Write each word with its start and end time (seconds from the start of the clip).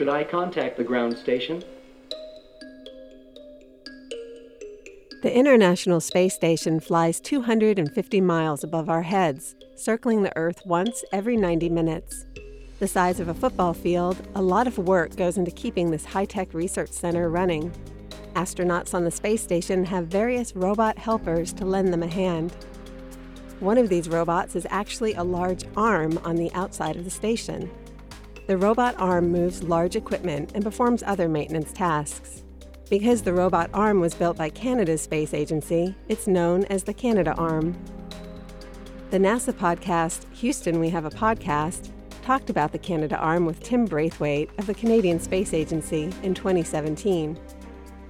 Should 0.00 0.08
I 0.08 0.24
contact 0.24 0.78
the 0.78 0.82
ground 0.82 1.18
station? 1.18 1.62
The 5.22 5.30
International 5.30 6.00
Space 6.00 6.34
Station 6.34 6.80
flies 6.80 7.20
250 7.20 8.22
miles 8.22 8.64
above 8.64 8.88
our 8.88 9.02
heads, 9.02 9.56
circling 9.76 10.22
the 10.22 10.34
Earth 10.38 10.62
once 10.64 11.04
every 11.12 11.36
90 11.36 11.68
minutes. 11.68 12.24
The 12.78 12.88
size 12.88 13.20
of 13.20 13.28
a 13.28 13.34
football 13.34 13.74
field, 13.74 14.16
a 14.34 14.40
lot 14.40 14.66
of 14.66 14.78
work 14.78 15.16
goes 15.16 15.36
into 15.36 15.50
keeping 15.50 15.90
this 15.90 16.06
high 16.06 16.24
tech 16.24 16.54
research 16.54 16.92
center 16.92 17.28
running. 17.28 17.70
Astronauts 18.32 18.94
on 18.94 19.04
the 19.04 19.10
space 19.10 19.42
station 19.42 19.84
have 19.84 20.06
various 20.06 20.56
robot 20.56 20.96
helpers 20.96 21.52
to 21.52 21.66
lend 21.66 21.92
them 21.92 22.02
a 22.02 22.08
hand. 22.08 22.56
One 23.58 23.76
of 23.76 23.90
these 23.90 24.08
robots 24.08 24.56
is 24.56 24.66
actually 24.70 25.12
a 25.12 25.22
large 25.22 25.64
arm 25.76 26.16
on 26.24 26.36
the 26.36 26.50
outside 26.54 26.96
of 26.96 27.04
the 27.04 27.10
station. 27.10 27.70
The 28.46 28.56
robot 28.56 28.94
arm 28.98 29.30
moves 29.30 29.62
large 29.62 29.96
equipment 29.96 30.52
and 30.54 30.64
performs 30.64 31.02
other 31.04 31.28
maintenance 31.28 31.72
tasks. 31.72 32.42
Because 32.88 33.22
the 33.22 33.32
robot 33.32 33.70
arm 33.72 34.00
was 34.00 34.14
built 34.14 34.36
by 34.36 34.48
Canada's 34.48 35.02
space 35.02 35.32
agency, 35.32 35.94
it's 36.08 36.26
known 36.26 36.64
as 36.64 36.82
the 36.82 36.94
Canadarm. 36.94 37.76
The 39.10 39.18
NASA 39.18 39.52
podcast, 39.52 40.24
Houston 40.34 40.80
We 40.80 40.88
Have 40.88 41.04
a 41.04 41.10
Podcast, 41.10 41.90
talked 42.22 42.50
about 42.50 42.72
the 42.72 42.78
Canadarm 42.78 43.46
with 43.46 43.62
Tim 43.62 43.84
Braithwaite 43.84 44.50
of 44.58 44.66
the 44.66 44.74
Canadian 44.74 45.20
Space 45.20 45.54
Agency 45.54 46.12
in 46.22 46.34
2017. 46.34 47.38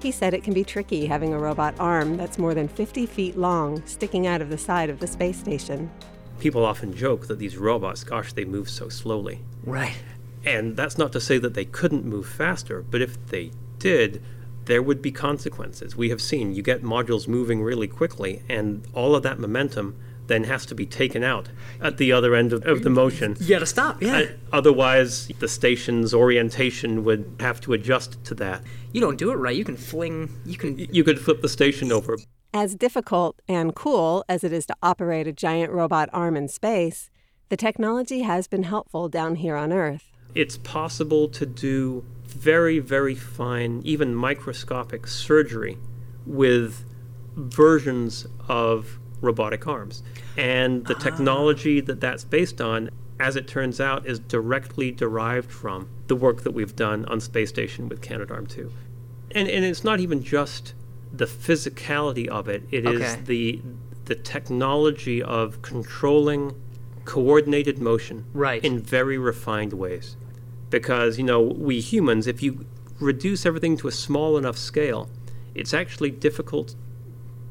He 0.02 0.10
said 0.10 0.32
it 0.32 0.42
can 0.42 0.54
be 0.54 0.64
tricky 0.64 1.04
having 1.04 1.34
a 1.34 1.38
robot 1.38 1.74
arm 1.78 2.16
that's 2.16 2.38
more 2.38 2.54
than 2.54 2.68
50 2.68 3.04
feet 3.04 3.36
long 3.36 3.84
sticking 3.86 4.26
out 4.26 4.40
of 4.40 4.48
the 4.48 4.58
side 4.58 4.88
of 4.88 4.98
the 4.98 5.06
space 5.06 5.38
station. 5.38 5.90
People 6.38 6.64
often 6.64 6.94
joke 6.94 7.26
that 7.26 7.38
these 7.38 7.58
robots, 7.58 8.02
gosh, 8.02 8.32
they 8.32 8.46
move 8.46 8.70
so 8.70 8.88
slowly. 8.88 9.42
Right. 9.64 9.94
And 10.44 10.76
that's 10.76 10.96
not 10.96 11.12
to 11.12 11.20
say 11.20 11.38
that 11.38 11.54
they 11.54 11.64
couldn't 11.64 12.04
move 12.04 12.26
faster, 12.26 12.82
but 12.82 13.02
if 13.02 13.24
they 13.26 13.52
did, 13.78 14.22
there 14.64 14.82
would 14.82 15.02
be 15.02 15.10
consequences. 15.10 15.96
We 15.96 16.10
have 16.10 16.22
seen 16.22 16.54
you 16.54 16.62
get 16.62 16.82
modules 16.82 17.26
moving 17.26 17.62
really 17.62 17.88
quickly, 17.88 18.42
and 18.48 18.86
all 18.94 19.14
of 19.14 19.22
that 19.22 19.38
momentum 19.38 19.96
then 20.28 20.44
has 20.44 20.64
to 20.64 20.74
be 20.76 20.86
taken 20.86 21.24
out 21.24 21.48
at 21.80 21.96
the 21.96 22.12
other 22.12 22.36
end 22.36 22.52
of, 22.52 22.64
of 22.64 22.84
the 22.84 22.90
motion. 22.90 23.36
You 23.40 23.48
gotta 23.48 23.66
stop, 23.66 24.00
yeah. 24.00 24.16
Uh, 24.16 24.26
otherwise, 24.52 25.26
the 25.40 25.48
station's 25.48 26.14
orientation 26.14 27.02
would 27.04 27.34
have 27.40 27.60
to 27.62 27.72
adjust 27.72 28.22
to 28.26 28.34
that. 28.36 28.62
You 28.92 29.00
don't 29.00 29.18
do 29.18 29.32
it 29.32 29.34
right. 29.34 29.56
You 29.56 29.64
can 29.64 29.76
fling, 29.76 30.30
you 30.46 30.56
can. 30.56 30.78
You 30.78 31.02
could 31.02 31.20
flip 31.20 31.42
the 31.42 31.48
station 31.48 31.90
over. 31.90 32.16
As 32.54 32.76
difficult 32.76 33.42
and 33.48 33.74
cool 33.74 34.24
as 34.28 34.44
it 34.44 34.52
is 34.52 34.66
to 34.66 34.76
operate 34.82 35.26
a 35.26 35.32
giant 35.32 35.72
robot 35.72 36.08
arm 36.12 36.36
in 36.36 36.46
space, 36.46 37.10
the 37.48 37.56
technology 37.56 38.22
has 38.22 38.46
been 38.46 38.62
helpful 38.62 39.08
down 39.08 39.34
here 39.36 39.56
on 39.56 39.72
Earth. 39.72 40.10
It's 40.34 40.56
possible 40.58 41.28
to 41.28 41.46
do 41.46 42.04
very, 42.24 42.78
very 42.78 43.14
fine, 43.14 43.82
even 43.84 44.14
microscopic 44.14 45.06
surgery 45.06 45.78
with 46.26 46.84
versions 47.36 48.26
of 48.48 48.98
robotic 49.20 49.66
arms. 49.66 50.02
And 50.36 50.86
the 50.86 50.94
ah. 50.94 50.98
technology 50.98 51.80
that 51.80 52.00
that's 52.00 52.24
based 52.24 52.60
on, 52.60 52.90
as 53.18 53.36
it 53.36 53.46
turns 53.48 53.80
out, 53.80 54.06
is 54.06 54.18
directly 54.18 54.90
derived 54.90 55.50
from 55.50 55.88
the 56.06 56.16
work 56.16 56.42
that 56.42 56.52
we've 56.52 56.74
done 56.74 57.04
on 57.06 57.20
Space 57.20 57.48
Station 57.48 57.88
with 57.88 58.00
Canadarm2. 58.00 58.70
And, 59.32 59.48
and 59.48 59.64
it's 59.64 59.84
not 59.84 60.00
even 60.00 60.22
just 60.22 60.74
the 61.12 61.26
physicality 61.26 62.28
of 62.28 62.48
it, 62.48 62.62
It 62.70 62.86
is 62.86 63.00
Okay. 63.02 63.20
the, 63.24 63.62
the 64.06 64.14
technology 64.14 65.22
of 65.22 65.60
controlling 65.62 66.54
coordinated 67.04 67.78
motion 67.78 68.24
Right. 68.32 68.64
in 68.64 68.80
very 68.80 69.18
refined 69.18 69.72
ways. 69.72 70.16
Because, 70.68 71.18
you 71.18 71.24
know, 71.24 71.40
we 71.40 71.80
humans, 71.80 72.26
if 72.26 72.42
you 72.42 72.64
reduce 73.00 73.44
everything 73.44 73.76
to 73.78 73.88
a 73.88 73.92
small 73.92 74.36
enough 74.36 74.56
scale, 74.56 75.08
it's 75.54 75.74
actually 75.74 76.10
difficult 76.10 76.74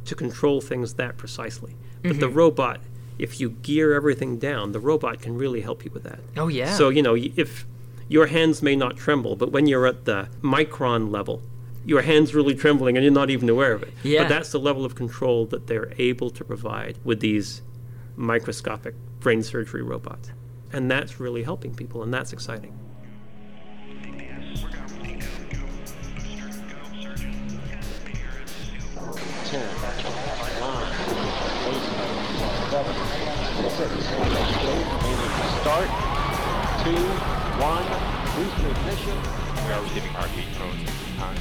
to 0.06 0.16
control 0.16 0.62
things 0.62 0.94
that 0.94 1.18
precisely. 1.18 1.76
But 2.02 2.20
the 2.20 2.28
mm-hmm. 2.28 2.36
robot, 2.36 2.80
if 3.18 3.40
you 3.42 3.50
gear 3.50 3.94
everything 3.94 4.38
down, 4.38 4.72
the 4.72 4.80
robot 4.80 5.22
can 5.22 5.38
really 5.38 5.62
help 5.62 5.84
you 5.84 5.92
with 5.92 6.04
that. 6.04 6.20
Oh, 6.38 6.48
yeah. 6.48 6.74
So, 6.74 6.90
you 6.90 7.02
know, 7.02 7.16
if 7.16 7.66
your 8.08 8.28
hands 8.28 8.64
may 8.64 8.76
not 8.76 8.96
tremble, 8.96 9.36
but 9.36 9.52
when 9.52 9.68
you're 9.68 9.86
at 9.86 10.06
the 10.06 10.30
micron 10.42 11.12
level, 11.12 11.42
your 11.86 12.02
hand's 12.02 12.34
really 12.34 12.56
trembling 12.56 12.98
and 12.98 13.04
you're 13.04 13.14
not 13.14 13.30
even 13.30 13.50
aware 13.50 13.74
of 13.74 13.84
it. 13.84 13.94
Yeah. 14.04 14.24
But 14.24 14.30
that's 14.30 14.52
the 14.52 14.60
level 14.60 14.86
of 14.86 14.96
control 14.96 15.46
that 15.48 15.68
they're 15.68 15.94
able 15.98 16.30
to 16.32 16.44
provide 16.44 16.98
with 17.04 17.20
these 17.20 17.62
microscopic 18.20 18.94
brain 19.22 19.42
surgery 19.42 19.82
robots. 19.82 20.32
And 20.74 20.92
that's 20.92 21.22
really 21.22 21.42
helping 21.42 21.74
people, 21.74 22.04
and 22.04 22.14
that's 22.14 22.34
exciting. 22.34 22.78
Start. 35.62 35.90
Two, 36.84 37.04
one, 37.58 37.86
booster 38.36 38.68
ignition. 38.68 39.18
We 39.66 39.72
are 39.72 39.82
receiving 39.82 40.10
heartbeat 40.12 40.54
codes 40.56 40.82
at 40.82 40.88
this 40.88 41.16
time. 41.18 41.38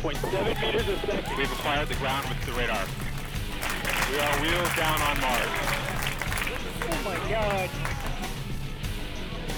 Point 0.00 0.16
seven 0.16 0.60
meters 0.60 0.88
a 0.88 0.98
second. 1.06 1.36
We've 1.36 1.52
acquired 1.52 1.88
the 1.88 1.94
ground 1.96 2.26
with 2.28 2.40
the 2.46 2.52
radar. 2.52 2.86
We 4.10 4.18
are 4.18 4.40
wheels 4.40 4.76
down 4.76 5.00
on 5.02 5.20
Mars. 5.20 5.95
Oh 6.88 7.02
my 7.04 7.28
god. 7.28 7.68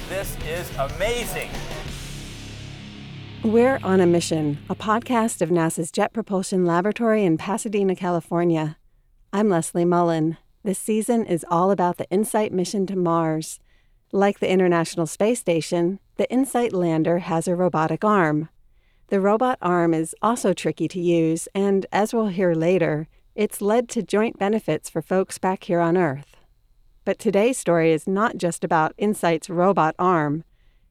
This 0.08 0.34
is 0.46 0.74
amazing. 0.78 1.50
We're 3.44 3.78
on 3.82 4.00
a 4.00 4.06
Mission, 4.06 4.56
a 4.70 4.74
podcast 4.74 5.42
of 5.42 5.50
NASA's 5.50 5.92
Jet 5.92 6.14
Propulsion 6.14 6.64
Laboratory 6.64 7.24
in 7.24 7.36
Pasadena, 7.36 7.94
California. 7.94 8.78
I'm 9.30 9.50
Leslie 9.50 9.84
Mullen. 9.84 10.38
This 10.62 10.78
season 10.78 11.26
is 11.26 11.44
all 11.50 11.70
about 11.70 11.98
the 11.98 12.08
InSight 12.10 12.50
mission 12.50 12.86
to 12.86 12.96
Mars. 12.96 13.60
Like 14.10 14.38
the 14.38 14.50
International 14.50 15.06
Space 15.06 15.40
Station, 15.40 16.00
the 16.16 16.32
InSight 16.32 16.72
lander 16.72 17.18
has 17.18 17.46
a 17.46 17.54
robotic 17.54 18.04
arm. 18.04 18.48
The 19.08 19.20
robot 19.20 19.58
arm 19.60 19.92
is 19.92 20.16
also 20.22 20.54
tricky 20.54 20.88
to 20.88 21.00
use, 21.00 21.46
and 21.54 21.84
as 21.92 22.14
we'll 22.14 22.28
hear 22.28 22.54
later, 22.54 23.06
it's 23.34 23.60
led 23.60 23.90
to 23.90 24.02
joint 24.02 24.38
benefits 24.38 24.88
for 24.88 25.02
folks 25.02 25.36
back 25.36 25.64
here 25.64 25.80
on 25.80 25.98
Earth. 25.98 26.37
But 27.08 27.18
today's 27.18 27.56
story 27.56 27.92
is 27.92 28.06
not 28.06 28.36
just 28.36 28.64
about 28.64 28.92
InSight's 28.98 29.48
robot 29.48 29.94
arm. 29.98 30.44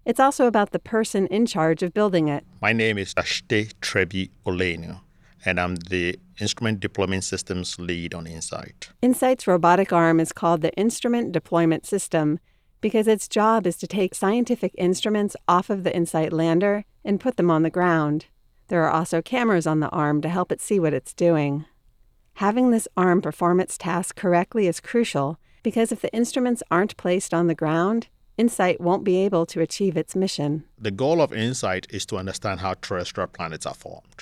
It's 0.04 0.20
also 0.20 0.48
about 0.48 0.72
the 0.72 0.80
person 0.80 1.28
in 1.28 1.46
charge 1.46 1.84
of 1.84 1.94
building 1.94 2.28
it. 2.28 2.44
My 2.60 2.74
name 2.74 2.98
is 2.98 3.14
Ashitey 3.14 3.74
Trebi 3.82 4.32
Ollennu, 4.44 5.00
and 5.46 5.60
I'm 5.60 5.76
the 5.76 6.18
Instrument 6.40 6.80
Deployment 6.80 7.24
Systems 7.24 7.78
Lead 7.78 8.16
on 8.16 8.26
Insight. 8.26 8.90
InSight's 9.04 9.46
robotic 9.46 9.94
arm 9.94 10.20
is 10.20 10.34
called 10.34 10.62
the 10.62 10.74
Instrument 10.74 11.34
Deployment 11.34 11.86
System 11.86 12.40
because 12.82 13.08
its 13.08 13.28
job 13.28 13.68
is 13.68 13.78
to 13.78 13.86
take 13.86 14.16
scientific 14.16 14.74
instruments 14.76 15.36
off 15.48 15.70
of 15.70 15.84
the 15.84 15.96
InSight 15.96 16.34
lander 16.34 16.84
and 17.06 17.20
put 17.20 17.38
them 17.38 17.52
on 17.52 17.62
the 17.62 17.70
ground. 17.70 18.26
There 18.70 18.84
are 18.84 18.90
also 18.90 19.22
cameras 19.22 19.68
on 19.68 19.82
the 19.82 19.90
arm 19.90 20.22
to 20.24 20.30
help 20.30 20.52
it 20.52 20.62
see 20.62 20.80
what 20.80 20.96
it's 20.96 21.14
doing. 21.14 21.66
Having 22.38 22.72
this 22.72 22.88
arm 22.98 23.22
perform 23.22 23.60
its 23.60 23.78
task 23.78 24.16
correctly 24.16 24.66
is 24.66 24.80
crucial 24.80 25.38
because 25.68 25.92
if 25.92 26.00
the 26.00 26.14
instruments 26.14 26.64
aren't 26.72 26.96
placed 26.96 27.34
on 27.34 27.48
the 27.48 27.54
ground, 27.64 28.08
InSight 28.38 28.80
won't 28.80 29.04
be 29.04 29.18
able 29.18 29.46
to 29.48 29.60
achieve 29.60 29.98
its 29.98 30.16
mission. 30.16 30.64
The 30.80 30.92
goal 30.92 31.22
of 31.22 31.34
Insight 31.34 31.88
is 31.90 32.06
to 32.06 32.16
understand 32.16 32.62
how 32.62 32.76
terrestrial 32.76 33.28
planets 33.28 33.66
are 33.66 33.74
formed. 33.74 34.20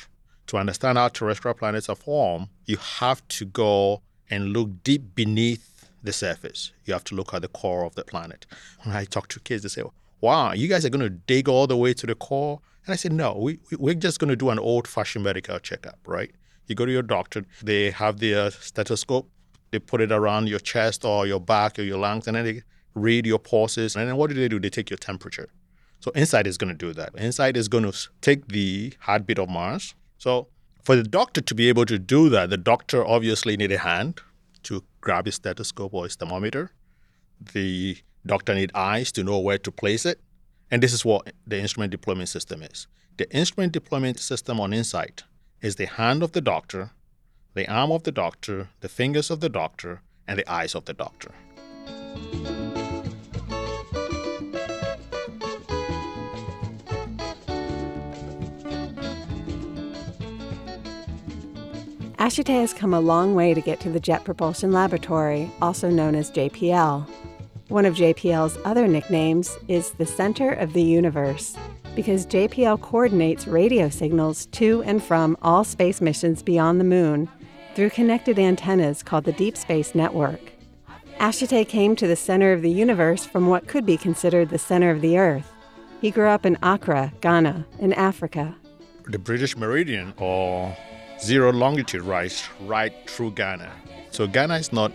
To 0.47 0.57
understand 0.57 0.97
how 0.97 1.09
terrestrial 1.09 1.53
planets 1.53 1.87
are 1.87 1.95
formed, 1.95 2.47
you 2.65 2.77
have 2.77 3.19
to 3.37 3.45
go 3.45 4.01
and 4.27 4.53
look 4.53 4.69
deep 4.83 5.13
beneath 5.13 5.87
the 6.01 6.11
surface. 6.11 6.71
You 6.85 6.93
have 6.93 7.03
to 7.03 7.15
look 7.15 7.31
at 7.31 7.43
the 7.43 7.47
core 7.47 7.85
of 7.85 7.93
the 7.93 8.03
planet. 8.03 8.47
When 8.83 8.95
I 8.95 9.05
talk 9.05 9.27
to 9.27 9.39
kids, 9.39 9.61
they 9.61 9.69
say, 9.69 9.83
Wow, 10.21 10.53
you 10.53 10.67
guys 10.67 10.83
are 10.83 10.89
going 10.89 11.03
to 11.07 11.11
dig 11.11 11.47
all 11.47 11.67
the 11.67 11.77
way 11.77 11.93
to 11.93 12.07
the 12.07 12.15
core? 12.15 12.59
And 12.87 12.93
I 12.93 12.95
said, 12.95 13.13
No, 13.13 13.35
we, 13.37 13.59
we- 13.69 13.77
we're 13.77 13.93
just 13.93 14.17
going 14.17 14.29
to 14.31 14.35
do 14.35 14.49
an 14.49 14.57
old 14.57 14.87
fashioned 14.87 15.23
medical 15.23 15.59
checkup, 15.59 15.99
right? 16.07 16.31
You 16.65 16.73
go 16.73 16.87
to 16.87 16.91
your 16.91 17.03
doctor, 17.03 17.45
they 17.61 17.91
have 17.91 18.17
the 18.17 18.33
uh, 18.33 18.49
stethoscope, 18.49 19.29
they 19.71 19.79
put 19.79 20.01
it 20.01 20.11
around 20.11 20.47
your 20.47 20.59
chest 20.59 21.05
or 21.05 21.27
your 21.27 21.39
back 21.39 21.77
or 21.79 21.83
your 21.83 21.97
lungs, 21.97 22.27
and 22.27 22.35
then 22.35 22.45
they 22.45 22.61
read 22.93 23.25
your 23.25 23.39
pulses. 23.39 23.95
And 23.95 24.07
then 24.07 24.15
what 24.15 24.29
do 24.29 24.35
they 24.35 24.47
do? 24.47 24.59
They 24.59 24.69
take 24.69 24.89
your 24.89 24.97
temperature. 24.97 25.49
So 25.99 26.11
Insight 26.15 26.47
is 26.47 26.57
going 26.57 26.69
to 26.69 26.77
do 26.77 26.93
that. 26.93 27.17
Insight 27.17 27.57
is 27.57 27.67
going 27.67 27.89
to 27.89 28.09
take 28.21 28.47
the 28.47 28.93
heartbeat 28.99 29.39
of 29.39 29.49
Mars. 29.49 29.95
So 30.17 30.47
for 30.83 30.95
the 30.95 31.03
doctor 31.03 31.41
to 31.41 31.55
be 31.55 31.67
able 31.67 31.85
to 31.85 31.97
do 31.97 32.29
that, 32.29 32.49
the 32.49 32.57
doctor 32.57 33.05
obviously 33.05 33.57
need 33.57 33.71
a 33.71 33.79
hand 33.79 34.21
to 34.63 34.83
grab 35.01 35.25
his 35.25 35.35
stethoscope 35.35 35.93
or 35.93 36.03
his 36.03 36.15
thermometer. 36.15 36.71
The 37.53 37.97
doctor 38.25 38.55
need 38.55 38.71
eyes 38.75 39.11
to 39.13 39.23
know 39.23 39.39
where 39.39 39.57
to 39.57 39.71
place 39.71 40.05
it. 40.05 40.19
And 40.71 40.81
this 40.81 40.93
is 40.93 41.05
what 41.05 41.33
the 41.45 41.59
instrument 41.59 41.91
deployment 41.91 42.29
system 42.29 42.61
is. 42.63 42.87
The 43.17 43.31
instrument 43.35 43.71
deployment 43.71 44.19
system 44.19 44.59
on 44.59 44.73
Insight 44.73 45.23
is 45.61 45.75
the 45.75 45.85
hand 45.85 46.21
of 46.21 46.33
the 46.33 46.41
doctor, 46.41 46.91
the 47.55 47.67
arm 47.69 47.89
of 47.89 48.03
the 48.03 48.11
doctor, 48.11 48.67
the 48.81 48.89
fingers 48.89 49.31
of 49.31 49.39
the 49.39 49.47
doctor, 49.47 50.01
and 50.27 50.37
the 50.37 50.51
eyes 50.51 50.75
of 50.75 50.83
the 50.85 50.93
doctor. 50.93 51.31
Ashitey 62.19 62.59
has 62.59 62.73
come 62.73 62.93
a 62.93 62.99
long 62.99 63.35
way 63.35 63.53
to 63.53 63.61
get 63.61 63.79
to 63.81 63.89
the 63.89 63.99
Jet 64.01 64.25
Propulsion 64.25 64.73
Laboratory, 64.73 65.49
also 65.61 65.89
known 65.89 66.13
as 66.13 66.31
JPL. 66.31 67.07
One 67.69 67.85
of 67.85 67.95
JPL's 67.95 68.57
other 68.65 68.87
nicknames 68.87 69.57
is 69.69 69.91
the 69.91 70.05
Center 70.05 70.51
of 70.51 70.73
the 70.73 70.83
Universe, 70.83 71.55
because 71.95 72.25
JPL 72.25 72.81
coordinates 72.81 73.47
radio 73.47 73.87
signals 73.87 74.47
to 74.47 74.83
and 74.83 75.01
from 75.01 75.37
all 75.41 75.63
space 75.63 76.01
missions 76.01 76.43
beyond 76.43 76.81
the 76.81 76.85
moon 76.85 77.29
through 77.75 77.89
connected 77.89 78.39
antennas 78.39 79.03
called 79.03 79.25
the 79.25 79.33
Deep 79.33 79.57
Space 79.57 79.93
Network. 79.93 80.39
Ashitey 81.19 81.67
came 81.67 81.95
to 81.97 82.07
the 82.07 82.15
center 82.15 82.53
of 82.53 82.61
the 82.61 82.71
universe 82.71 83.25
from 83.25 83.47
what 83.47 83.67
could 83.67 83.85
be 83.85 83.97
considered 83.97 84.49
the 84.49 84.57
center 84.57 84.91
of 84.91 85.01
the 85.01 85.17
Earth. 85.17 85.51
He 85.99 86.09
grew 86.09 86.27
up 86.27 86.45
in 86.45 86.57
Accra, 86.63 87.11
Ghana, 87.19 87.65
in 87.79 87.91
Africa. 87.93 88.55
The 89.05 89.19
British 89.19 89.57
Meridian 89.57 90.13
or 90.17 90.75
zero 91.19 91.51
longitude 91.51 92.01
runs 92.01 92.47
right 92.61 92.93
through 93.07 93.31
Ghana. 93.31 93.71
So 94.09 94.25
Ghana 94.25 94.55
is 94.55 94.71
not 94.71 94.93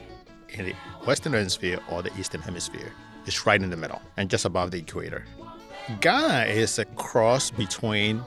in 0.48 0.64
the 0.64 0.74
Western 1.04 1.32
Hemisphere 1.34 1.80
or 1.90 2.02
the 2.02 2.10
Eastern 2.18 2.40
Hemisphere. 2.40 2.92
It's 3.26 3.46
right 3.46 3.62
in 3.62 3.68
the 3.68 3.76
middle 3.76 4.00
and 4.16 4.30
just 4.30 4.46
above 4.46 4.70
the 4.70 4.78
equator. 4.78 5.26
Ghana 6.00 6.50
is 6.50 6.78
a 6.78 6.86
cross 6.86 7.50
between, 7.50 8.24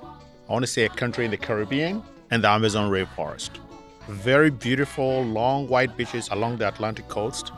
I 0.48 0.54
want 0.54 0.64
to 0.64 0.68
say, 0.68 0.86
a 0.86 0.90
country 0.90 1.26
in 1.26 1.32
the 1.32 1.38
Caribbean 1.38 2.04
and 2.30 2.44
the 2.44 2.50
Amazon 2.50 2.92
rainforest. 2.92 3.50
Very 4.10 4.50
beautiful, 4.50 5.24
long 5.24 5.70
white 5.70 5.96
beaches 5.96 6.28
along 6.30 6.58
the 6.58 6.68
Atlantic 6.68 7.08
coast. 7.08 7.54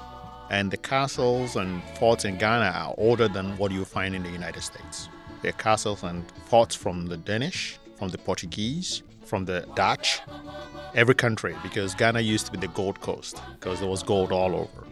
And 0.51 0.69
the 0.69 0.77
castles 0.77 1.56
and 1.56 1.81
forts 1.97 2.24
in 2.24 2.38
Ghana 2.38 2.65
are 2.65 2.94
older 3.00 3.27
than 3.27 3.57
what 3.57 3.71
you 3.71 3.83
find 3.83 4.13
in 4.13 4.21
the 4.21 4.30
United 4.30 4.62
States. 4.62 5.09
They're 5.42 5.53
castles 5.53 6.03
and 6.03 6.24
forts 6.45 6.75
from 6.75 7.07
the 7.07 7.18
Danish, 7.18 7.80
from 7.97 8.09
the 8.09 8.19
Portuguese, 8.19 9.01
from 9.25 9.45
the 9.45 9.68
Dutch, 9.75 10.21
every 10.94 11.15
country, 11.15 11.56
because 11.63 11.95
Ghana 11.95 12.19
used 12.19 12.45
to 12.45 12.51
be 12.51 12.59
the 12.59 12.68
gold 12.68 13.01
coast, 13.01 13.41
because 13.59 13.80
there 13.80 13.89
was 13.89 14.03
gold 14.03 14.31
all 14.31 14.56
over. 14.56 14.88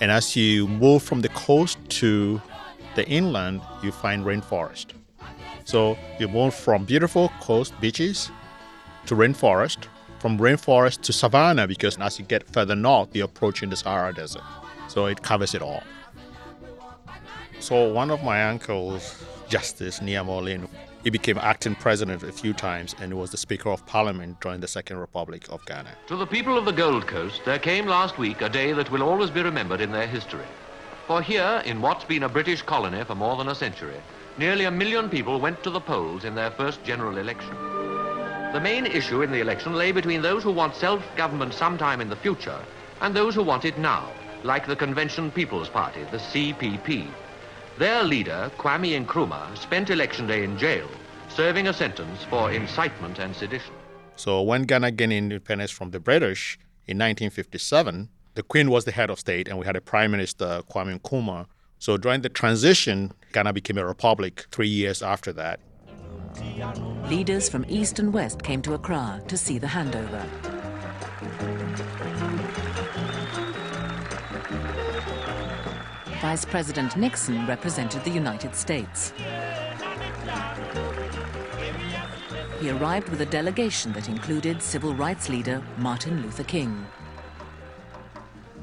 And 0.00 0.12
as 0.12 0.36
you 0.36 0.68
move 0.68 1.02
from 1.02 1.20
the 1.20 1.30
coast 1.30 1.78
to 2.00 2.40
the 2.94 3.04
inland, 3.08 3.60
you 3.82 3.90
find 3.90 4.24
rainforest. 4.24 4.86
So 5.64 5.98
you 6.20 6.28
move 6.28 6.54
from 6.54 6.84
beautiful 6.84 7.32
coast 7.40 7.78
beaches 7.80 8.30
to 9.06 9.16
rainforest, 9.16 9.88
from 10.18 10.38
rainforest 10.38 11.02
to 11.02 11.12
savanna, 11.12 11.66
because 11.66 11.98
as 11.98 12.18
you 12.18 12.24
get 12.24 12.46
further 12.48 12.74
north, 12.74 13.14
you're 13.14 13.26
approaching 13.26 13.70
the 13.70 13.76
Sahara 13.76 14.12
Desert. 14.12 14.42
So 14.88 15.06
it 15.06 15.22
covers 15.22 15.54
it 15.54 15.62
all. 15.62 15.82
So 17.60 17.92
one 17.92 18.10
of 18.10 18.22
my 18.22 18.48
uncles, 18.48 19.24
Justice 19.48 20.00
Nii 20.00 20.22
Amaa 20.22 20.40
Ollennu, 20.40 20.68
he 21.04 21.10
became 21.10 21.38
acting 21.38 21.74
president 21.74 22.22
a 22.22 22.32
few 22.32 22.52
times 22.52 22.94
and 23.00 23.14
was 23.14 23.30
the 23.30 23.36
Speaker 23.36 23.70
of 23.70 23.84
Parliament 23.86 24.40
during 24.40 24.60
the 24.60 24.68
Second 24.68 24.98
Republic 24.98 25.46
of 25.50 25.64
Ghana. 25.66 25.90
To 26.08 26.16
the 26.16 26.26
people 26.26 26.58
of 26.58 26.64
the 26.64 26.72
Gold 26.72 27.06
Coast, 27.06 27.42
there 27.44 27.58
came 27.58 27.86
last 27.86 28.18
week 28.18 28.42
a 28.42 28.48
day 28.48 28.72
that 28.72 28.90
will 28.90 29.02
always 29.02 29.30
be 29.30 29.42
remembered 29.42 29.80
in 29.80 29.92
their 29.92 30.06
history. 30.06 30.46
For 31.06 31.22
here, 31.22 31.62
in 31.64 31.80
what's 31.80 32.04
been 32.04 32.24
a 32.24 32.28
British 32.28 32.62
colony 32.62 33.02
for 33.04 33.14
more 33.14 33.36
than 33.36 33.48
a 33.48 33.54
century, 33.54 33.96
nearly 34.36 34.64
a 34.64 34.70
million 34.70 35.08
people 35.08 35.40
went 35.40 35.62
to 35.62 35.70
the 35.70 35.80
polls 35.80 36.24
in 36.24 36.34
their 36.34 36.50
first 36.50 36.82
general 36.84 37.16
election. 37.16 37.77
The 38.50 38.60
main 38.60 38.86
issue 38.86 39.20
in 39.20 39.30
the 39.30 39.40
election 39.40 39.74
lay 39.74 39.92
between 39.92 40.22
those 40.22 40.42
who 40.42 40.52
want 40.52 40.74
self-government 40.74 41.52
sometime 41.52 42.00
in 42.00 42.08
the 42.08 42.16
future 42.16 42.58
and 43.02 43.14
those 43.14 43.34
who 43.34 43.42
want 43.42 43.66
it 43.66 43.76
now, 43.76 44.10
like 44.42 44.66
the 44.66 44.74
Convention 44.74 45.30
People's 45.30 45.68
Party, 45.68 46.02
the 46.10 46.16
CPP. 46.16 47.08
Their 47.76 48.02
leader, 48.02 48.50
Kwame 48.56 49.04
Nkrumah, 49.04 49.54
spent 49.58 49.90
election 49.90 50.26
day 50.26 50.44
in 50.44 50.56
jail, 50.56 50.88
serving 51.28 51.68
a 51.68 51.74
sentence 51.74 52.24
for 52.24 52.50
incitement 52.50 53.18
and 53.18 53.36
sedition. 53.36 53.74
So 54.16 54.40
when 54.40 54.62
Ghana 54.62 54.92
gained 54.92 55.12
independence 55.12 55.70
from 55.70 55.90
the 55.90 56.00
British 56.00 56.58
in 56.86 56.96
1957, 56.96 58.08
the 58.34 58.42
Queen 58.42 58.70
was 58.70 58.86
the 58.86 58.92
head 58.92 59.10
of 59.10 59.20
state 59.20 59.46
and 59.46 59.58
we 59.58 59.66
had 59.66 59.76
a 59.76 59.82
Prime 59.82 60.10
Minister, 60.10 60.62
Kwame 60.70 60.98
Nkrumah. 60.98 61.44
So 61.78 61.98
during 61.98 62.22
the 62.22 62.30
transition, 62.30 63.12
Ghana 63.34 63.52
became 63.52 63.76
a 63.76 63.84
republic 63.84 64.46
three 64.50 64.68
years 64.68 65.02
after 65.02 65.34
that. 65.34 65.60
Leaders 67.08 67.48
from 67.48 67.64
east 67.68 67.98
and 67.98 68.12
west 68.12 68.42
came 68.42 68.62
to 68.62 68.74
Accra 68.74 69.22
to 69.28 69.36
see 69.36 69.58
the 69.58 69.66
handover. 69.66 70.24
Vice 76.20 76.44
President 76.44 76.96
Nixon 76.96 77.46
represented 77.46 78.02
the 78.04 78.10
United 78.10 78.54
States. 78.54 79.12
He 82.60 82.70
arrived 82.70 83.08
with 83.08 83.20
a 83.20 83.26
delegation 83.26 83.92
that 83.92 84.08
included 84.08 84.60
civil 84.60 84.94
rights 84.94 85.28
leader 85.28 85.62
Martin 85.76 86.20
Luther 86.22 86.42
King. 86.42 86.84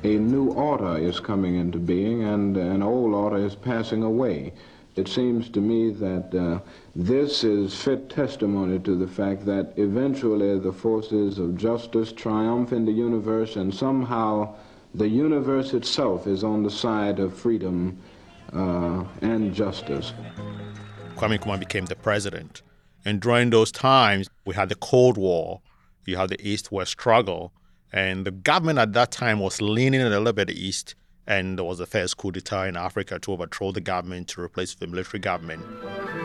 A 0.03 0.17
new 0.17 0.51
order 0.51 0.97
is 0.97 1.19
coming 1.19 1.55
into 1.55 1.79
being 1.79 2.23
and 2.23 2.57
an 2.57 2.83
old 2.83 3.13
order 3.13 3.37
is 3.37 3.55
passing 3.55 4.03
away. 4.03 4.53
It 4.95 5.09
seems 5.09 5.49
to 5.49 5.59
me 5.59 5.91
that 5.91 6.33
uh, 6.33 6.59
this 6.95 7.43
is 7.43 7.75
fit 7.75 8.09
testimony 8.09 8.79
to 8.79 8.95
the 8.95 9.07
fact 9.07 9.45
that 9.45 9.73
eventually 9.75 10.57
the 10.57 10.71
forces 10.71 11.37
of 11.37 11.57
justice 11.57 12.13
triumph 12.13 12.71
in 12.71 12.85
the 12.85 12.93
universe 12.93 13.57
and 13.57 13.75
somehow 13.75 14.55
the 14.93 15.07
universe 15.07 15.73
itself 15.73 16.27
is 16.27 16.45
on 16.45 16.63
the 16.63 16.69
side 16.69 17.19
of 17.19 17.33
freedom 17.33 17.97
uh, 18.53 19.03
and 19.21 19.53
justice. 19.53 20.13
Kwame 21.17 21.39
Nkrumah 21.39 21.59
became 21.59 21.85
the 21.85 21.95
president. 21.95 22.61
And 23.03 23.21
during 23.21 23.49
those 23.49 23.71
times, 23.71 24.29
we 24.45 24.55
had 24.55 24.69
the 24.69 24.75
Cold 24.75 25.17
War, 25.17 25.61
you 26.05 26.15
had 26.15 26.29
the 26.29 26.47
East 26.47 26.71
West 26.71 26.91
struggle, 26.91 27.51
and 27.91 28.25
the 28.25 28.31
government 28.31 28.79
at 28.79 28.93
that 28.93 29.11
time 29.11 29.39
was 29.39 29.61
leaning 29.61 30.01
a 30.01 30.09
little 30.09 30.33
bit 30.33 30.49
east. 30.49 30.95
And 31.27 31.57
there 31.57 31.65
was 31.65 31.79
the 31.79 31.87
first 31.87 32.17
coup 32.17 32.31
d'etat 32.31 32.65
in 32.65 32.77
Africa 32.77 33.17
to 33.19 33.31
overthrow 33.31 33.71
the 33.71 33.81
government 33.81 34.27
to 34.29 34.41
replace 34.41 34.75
the 34.75 34.85
military 34.85 35.19
government. 35.19 35.65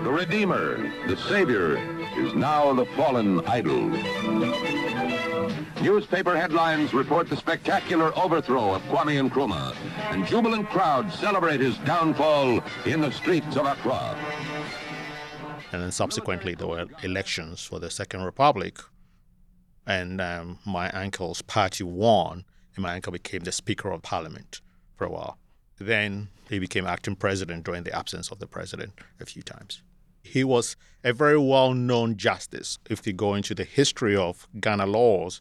The 0.05 0.11
Redeemer, 0.11 0.77
the 1.09 1.17
Savior, 1.17 1.79
is 2.19 2.35
now 2.35 2.75
the 2.75 2.85
fallen 2.97 3.41
idol. 3.47 3.89
Newspaper 5.83 6.37
headlines 6.37 6.93
report 6.93 7.31
the 7.31 7.37
spectacular 7.37 8.13
overthrow 8.19 8.75
of 8.75 8.83
Kwame 8.83 9.27
Nkrumah, 9.27 9.75
and 10.11 10.27
jubilant 10.27 10.69
crowds 10.69 11.19
celebrate 11.19 11.61
his 11.61 11.79
downfall 11.79 12.63
in 12.85 13.01
the 13.01 13.11
streets 13.11 13.57
of 13.57 13.65
Accra. 13.65 14.15
And 15.73 15.81
then 15.81 15.93
subsequently, 15.93 16.55
there 16.55 16.67
were 16.67 16.85
elections 17.03 17.65
for 17.65 17.79
the 17.79 17.91
Second 17.91 18.25
Republic, 18.25 18.79
and 19.87 20.21
um, 20.21 20.59
my 20.67 20.91
uncle's 20.91 21.41
party 21.41 21.85
won, 21.85 22.45
and 22.75 22.83
my 22.83 22.95
uncle 22.95 23.13
became 23.13 23.41
the 23.41 23.53
Speaker 23.53 23.91
of 23.91 24.03
Parliament 24.03 24.61
for 25.01 25.07
a 25.07 25.11
while. 25.11 25.39
Then 25.79 26.29
he 26.51 26.59
became 26.59 26.87
acting 26.87 27.17
president 27.17 27.65
during 27.65 27.85
the 27.85 27.97
absence 27.97 28.31
of 28.31 28.39
the 28.39 28.47
president 28.47 28.93
a 29.19 29.25
few 29.25 29.43
times. 29.43 29.81
He 30.23 30.45
was 30.45 30.77
a 31.03 31.15
very 31.15 31.39
well 31.39 31.73
known 31.73 32.19
justice. 32.19 32.79
If 32.91 33.07
you 33.07 33.15
go 33.15 33.33
into 33.33 33.55
the 33.55 33.65
history 33.65 34.15
of 34.15 34.47
Ghana 34.61 34.85
laws, 34.85 35.41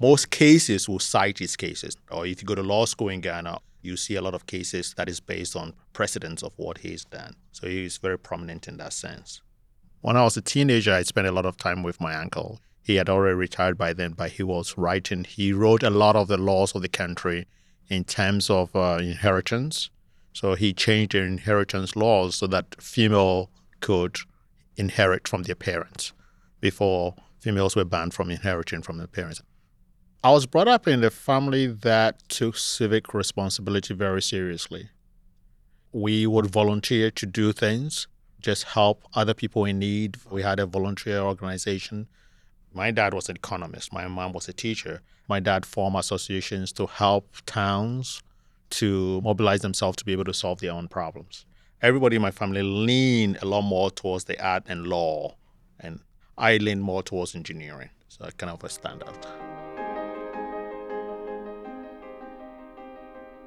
most 0.00 0.30
cases 0.30 0.88
will 0.88 1.00
cite 1.00 1.40
his 1.40 1.56
cases. 1.56 1.96
Or 2.08 2.24
if 2.24 2.40
you 2.40 2.46
go 2.46 2.54
to 2.54 2.62
law 2.62 2.84
school 2.84 3.08
in 3.08 3.20
Ghana, 3.20 3.58
you 3.82 3.96
see 3.96 4.14
a 4.14 4.22
lot 4.22 4.34
of 4.34 4.46
cases 4.46 4.94
that 4.96 5.08
is 5.08 5.18
based 5.18 5.56
on 5.56 5.74
precedents 5.92 6.44
of 6.44 6.52
what 6.54 6.78
he's 6.78 7.04
done. 7.04 7.34
So 7.50 7.66
he's 7.66 7.96
very 7.96 8.16
prominent 8.16 8.68
in 8.68 8.76
that 8.76 8.92
sense. 8.92 9.42
When 10.02 10.16
I 10.16 10.22
was 10.22 10.36
a 10.36 10.40
teenager, 10.40 10.92
I 10.92 11.02
spent 11.02 11.26
a 11.26 11.32
lot 11.32 11.46
of 11.46 11.56
time 11.56 11.82
with 11.82 12.00
my 12.00 12.14
uncle. 12.14 12.60
He 12.80 12.94
had 12.94 13.08
already 13.08 13.34
retired 13.34 13.76
by 13.76 13.92
then, 13.92 14.12
but 14.12 14.30
he 14.30 14.44
was 14.44 14.78
writing. 14.78 15.24
He 15.24 15.52
wrote 15.52 15.82
a 15.82 15.90
lot 15.90 16.14
of 16.14 16.28
the 16.28 16.38
laws 16.38 16.76
of 16.76 16.82
the 16.82 16.88
country 16.88 17.48
in 17.88 18.04
terms 18.04 18.50
of 18.50 18.74
uh, 18.74 18.98
inheritance. 19.00 19.90
So 20.32 20.54
he 20.54 20.72
changed 20.72 21.12
the 21.12 21.22
inheritance 21.22 21.96
laws 21.96 22.36
so 22.36 22.46
that 22.48 22.80
female 22.80 23.50
could 23.80 24.18
inherit 24.76 25.26
from 25.26 25.42
their 25.42 25.56
parents. 25.56 26.12
Before, 26.60 27.14
females 27.40 27.76
were 27.76 27.84
banned 27.84 28.14
from 28.14 28.30
inheriting 28.30 28.82
from 28.82 28.98
their 28.98 29.06
parents. 29.06 29.42
I 30.22 30.32
was 30.32 30.46
brought 30.46 30.68
up 30.68 30.88
in 30.88 31.02
a 31.04 31.10
family 31.10 31.66
that 31.66 32.28
took 32.28 32.56
civic 32.56 33.14
responsibility 33.14 33.94
very 33.94 34.20
seriously. 34.20 34.90
We 35.92 36.26
would 36.26 36.46
volunteer 36.46 37.10
to 37.12 37.26
do 37.26 37.52
things, 37.52 38.08
just 38.40 38.64
help 38.64 39.04
other 39.14 39.34
people 39.34 39.64
in 39.64 39.78
need. 39.78 40.16
We 40.30 40.42
had 40.42 40.58
a 40.58 40.66
volunteer 40.66 41.20
organization. 41.20 42.08
My 42.72 42.90
dad 42.90 43.14
was 43.14 43.28
an 43.28 43.36
economist, 43.36 43.92
my 43.92 44.06
mom 44.08 44.32
was 44.32 44.48
a 44.48 44.52
teacher. 44.52 45.02
My 45.28 45.40
dad 45.40 45.66
formed 45.66 45.96
associations 45.96 46.72
to 46.72 46.86
help 46.86 47.28
towns 47.44 48.22
to 48.70 49.20
mobilize 49.20 49.60
themselves 49.60 49.98
to 49.98 50.04
be 50.06 50.12
able 50.12 50.24
to 50.24 50.32
solve 50.32 50.60
their 50.60 50.72
own 50.72 50.88
problems. 50.88 51.44
Everybody 51.82 52.16
in 52.16 52.22
my 52.22 52.30
family 52.30 52.62
leaned 52.62 53.38
a 53.42 53.44
lot 53.44 53.60
more 53.60 53.90
towards 53.90 54.24
the 54.24 54.42
art 54.42 54.62
and 54.68 54.86
law, 54.86 55.36
and 55.78 56.00
I 56.38 56.56
leaned 56.56 56.82
more 56.82 57.02
towards 57.02 57.34
engineering. 57.34 57.90
So 58.08 58.24
I 58.24 58.30
kind 58.30 58.50
of 58.50 58.64
a 58.64 58.68
standout. 58.68 59.26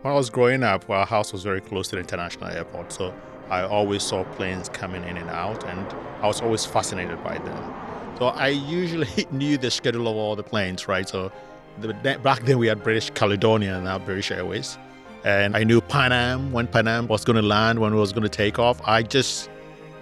When 0.03 0.13
I 0.13 0.15
was 0.15 0.29
growing 0.29 0.61
up, 0.61 0.87
our 0.87 1.07
house 1.07 1.33
was 1.33 1.41
very 1.41 1.61
close 1.61 1.87
to 1.87 1.95
the 1.95 2.01
international 2.01 2.51
airport, 2.51 2.91
so 2.91 3.11
I 3.49 3.63
always 3.63 4.03
saw 4.03 4.23
planes 4.23 4.69
coming 4.69 5.03
in 5.03 5.17
and 5.17 5.31
out, 5.31 5.63
and 5.65 5.87
I 6.21 6.27
was 6.27 6.41
always 6.41 6.63
fascinated 6.63 7.23
by 7.23 7.39
them. 7.39 7.73
So 8.19 8.27
I 8.27 8.49
usually 8.49 9.25
knew 9.31 9.57
the 9.57 9.71
schedule 9.71 10.07
of 10.07 10.15
all 10.15 10.35
the 10.35 10.43
planes, 10.43 10.87
right? 10.87 11.09
So 11.09 11.31
the, 11.79 11.93
back 12.23 12.43
then 12.43 12.57
we 12.57 12.67
had 12.67 12.83
British 12.83 13.09
Caledonia 13.11 13.75
and 13.75 13.85
now 13.85 13.99
British 13.99 14.31
Airways. 14.31 14.77
And 15.23 15.55
I 15.55 15.63
knew 15.63 15.81
Pan 15.81 16.11
Am, 16.11 16.51
when 16.51 16.67
Pan 16.67 16.87
Am 16.87 17.07
was 17.07 17.23
going 17.23 17.35
to 17.35 17.41
land, 17.41 17.79
when 17.79 17.93
it 17.93 17.95
was 17.95 18.11
going 18.11 18.23
to 18.23 18.29
take 18.29 18.57
off. 18.57 18.81
I 18.85 19.03
just 19.03 19.49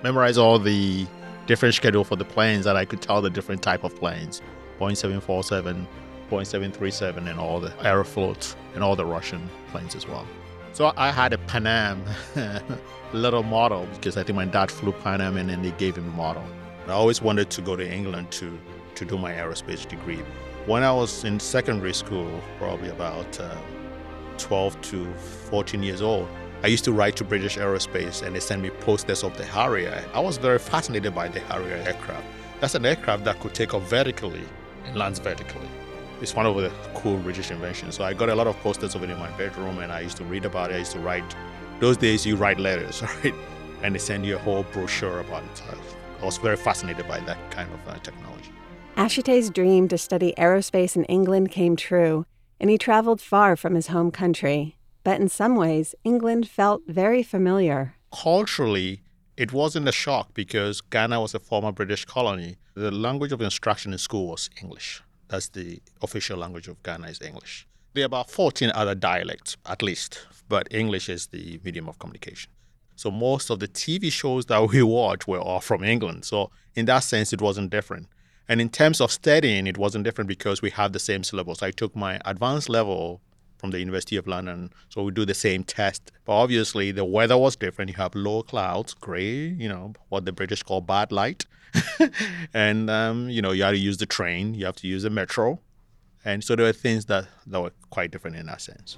memorized 0.01 0.37
all 0.37 0.59
the 0.59 1.05
different 1.45 1.75
schedule 1.75 2.03
for 2.03 2.15
the 2.15 2.25
planes 2.25 2.65
and 2.65 2.77
I 2.77 2.85
could 2.85 3.01
tell 3.01 3.21
the 3.21 3.29
different 3.29 3.61
type 3.61 3.83
of 3.83 3.95
planes. 3.95 4.41
Boeing 4.79 4.95
747, 4.95 5.87
Boeing 6.29 6.45
737 6.45 7.27
and 7.27 7.39
all 7.39 7.59
the 7.59 7.69
Aeroflot 7.81 8.55
and 8.75 8.83
all 8.83 8.95
the 8.95 9.05
Russian 9.05 9.49
planes 9.71 9.95
as 9.95 10.07
well. 10.07 10.25
So 10.73 10.93
I 10.95 11.11
had 11.11 11.33
a 11.33 11.37
Pan 11.37 11.67
Am 11.67 12.03
little 13.13 13.43
model 13.43 13.87
because 13.95 14.15
I 14.15 14.23
think 14.23 14.35
my 14.35 14.45
dad 14.45 14.71
flew 14.71 14.93
Pan 14.93 15.19
Am 15.19 15.35
and 15.35 15.49
then 15.49 15.61
they 15.61 15.71
gave 15.71 15.97
him 15.97 16.07
a 16.07 16.15
model. 16.15 16.43
I 16.87 16.93
always 16.93 17.21
wanted 17.21 17.49
to 17.51 17.61
go 17.61 17.75
to 17.75 17.87
England 17.87 18.31
to, 18.31 18.57
to 18.95 19.05
do 19.05 19.17
my 19.17 19.31
aerospace 19.33 19.87
degree. 19.87 20.21
When 20.69 20.83
I 20.83 20.91
was 20.91 21.23
in 21.23 21.39
secondary 21.39 21.95
school, 21.95 22.29
probably 22.59 22.89
about 22.89 23.39
uh, 23.39 23.57
12 24.37 24.79
to 24.81 25.11
14 25.15 25.81
years 25.81 26.03
old, 26.03 26.27
I 26.61 26.67
used 26.67 26.85
to 26.85 26.93
write 26.93 27.15
to 27.15 27.23
British 27.23 27.57
Aerospace 27.57 28.21
and 28.21 28.35
they 28.35 28.39
sent 28.39 28.61
me 28.61 28.69
posters 28.69 29.23
of 29.23 29.35
the 29.35 29.45
Harrier. 29.45 30.05
I 30.13 30.19
was 30.19 30.37
very 30.37 30.59
fascinated 30.59 31.15
by 31.15 31.27
the 31.27 31.39
Harrier 31.39 31.77
aircraft. 31.87 32.23
That's 32.59 32.75
an 32.75 32.85
aircraft 32.85 33.23
that 33.23 33.39
could 33.39 33.55
take 33.55 33.73
off 33.73 33.89
vertically 33.89 34.43
and 34.85 34.95
lands 34.95 35.17
vertically. 35.17 35.67
It's 36.21 36.35
one 36.35 36.45
of 36.45 36.55
the 36.55 36.71
cool 36.93 37.17
British 37.17 37.49
inventions. 37.49 37.95
So 37.95 38.03
I 38.03 38.13
got 38.13 38.29
a 38.29 38.35
lot 38.35 38.45
of 38.45 38.55
posters 38.57 38.93
of 38.93 39.01
it 39.01 39.09
in 39.09 39.17
my 39.17 39.35
bedroom 39.39 39.79
and 39.79 39.91
I 39.91 40.01
used 40.01 40.17
to 40.17 40.23
read 40.23 40.45
about 40.45 40.69
it. 40.69 40.75
I 40.75 40.77
used 40.77 40.91
to 40.91 40.99
write. 40.99 41.35
Those 41.79 41.97
days 41.97 42.27
you 42.27 42.35
write 42.35 42.59
letters, 42.59 43.01
right? 43.23 43.33
And 43.81 43.95
they 43.95 43.99
send 43.99 44.23
you 44.23 44.35
a 44.35 44.39
whole 44.39 44.61
brochure 44.71 45.21
about 45.21 45.41
it. 45.45 45.63
I 46.21 46.25
was 46.25 46.37
very 46.37 46.57
fascinated 46.57 47.07
by 47.07 47.21
that 47.21 47.39
kind 47.49 47.73
of 47.73 47.87
uh, 47.87 47.97
technology. 48.03 48.51
Ashitey's 48.99 49.49
dream 49.49 49.87
to 49.87 49.97
study 49.97 50.33
aerospace 50.37 50.97
in 50.97 51.05
England 51.05 51.51
came 51.51 51.77
true, 51.77 52.25
and 52.59 52.69
he 52.69 52.77
traveled 52.77 53.21
far 53.21 53.55
from 53.55 53.75
his 53.75 53.87
home 53.87 54.11
country. 54.11 54.75
But 55.05 55.21
in 55.21 55.29
some 55.29 55.55
ways, 55.55 55.95
England 56.03 56.49
felt 56.49 56.81
very 56.85 57.23
familiar. 57.23 57.95
Culturally, 58.11 59.01
it 59.37 59.53
wasn't 59.53 59.87
a 59.87 59.93
shock 59.93 60.33
because 60.33 60.81
Ghana 60.81 61.21
was 61.21 61.33
a 61.33 61.39
former 61.39 61.71
British 61.71 62.03
colony. 62.03 62.57
The 62.73 62.91
language 62.91 63.31
of 63.31 63.39
instruction 63.39 63.93
in 63.93 63.99
school 63.99 64.27
was 64.27 64.49
English. 64.61 65.01
That's 65.29 65.47
the 65.47 65.81
official 66.01 66.37
language 66.37 66.67
of 66.67 66.83
Ghana 66.83 67.07
is 67.07 67.21
English. 67.21 67.69
There 67.93 68.03
are 68.03 68.05
about 68.05 68.29
14 68.29 68.69
other 68.75 68.95
dialects, 68.95 69.55
at 69.65 69.81
least, 69.81 70.27
but 70.49 70.67
English 70.71 71.07
is 71.07 71.27
the 71.27 71.61
medium 71.63 71.87
of 71.87 71.99
communication. 71.99 72.51
So 72.97 73.11
most 73.11 73.49
of 73.49 73.59
the 73.59 73.69
TV 73.69 74.11
shows 74.11 74.47
that 74.47 74.61
we 74.67 74.83
watch 74.99 75.25
were 75.25 75.39
all 75.39 75.61
from 75.61 75.85
England. 75.85 76.25
So 76.25 76.51
in 76.75 76.83
that 76.87 76.99
sense, 76.99 77.31
it 77.31 77.41
wasn't 77.41 77.69
different. 77.69 78.09
And 78.49 78.59
in 78.59 78.69
terms 78.69 78.99
of 78.99 79.11
studying, 79.11 79.67
it 79.67 79.77
wasn't 79.77 80.03
different 80.03 80.27
because 80.27 80.59
we 80.59 80.71
have 80.71 80.91
the 80.91 80.99
same 80.99 81.23
syllabus. 81.23 81.61
I 81.61 81.69
took 81.69 81.95
my 81.95 82.19
advanced 82.25 82.67
level 82.67 83.21
from 83.59 83.69
the 83.69 83.77
University 83.77 84.15
of 84.15 84.25
London, 84.25 84.71
so 84.89 85.03
we 85.03 85.11
do 85.11 85.23
the 85.23 85.35
same 85.35 85.63
test. 85.63 86.11
But 86.25 86.33
obviously, 86.33 86.91
the 86.91 87.05
weather 87.05 87.37
was 87.37 87.55
different. 87.55 87.91
You 87.91 87.97
have 87.97 88.15
low 88.15 88.41
clouds, 88.41 88.95
gray, 88.95 89.49
you 89.49 89.69
know, 89.69 89.93
what 90.09 90.25
the 90.25 90.31
British 90.31 90.63
call 90.63 90.81
bad 90.81 91.11
light. 91.11 91.45
and, 92.53 92.89
um, 92.89 93.29
you 93.29 93.43
know, 93.43 93.51
you 93.51 93.61
have 93.61 93.73
to 93.73 93.79
use 93.79 93.97
the 93.97 94.07
train, 94.07 94.55
you 94.55 94.65
have 94.65 94.77
to 94.77 94.87
use 94.87 95.03
the 95.03 95.11
metro. 95.11 95.59
And 96.25 96.43
so 96.43 96.55
there 96.55 96.65
were 96.65 96.73
things 96.73 97.05
that, 97.05 97.27
that 97.45 97.61
were 97.61 97.71
quite 97.91 98.09
different 98.09 98.35
in 98.35 98.47
that 98.47 98.61
sense. 98.61 98.97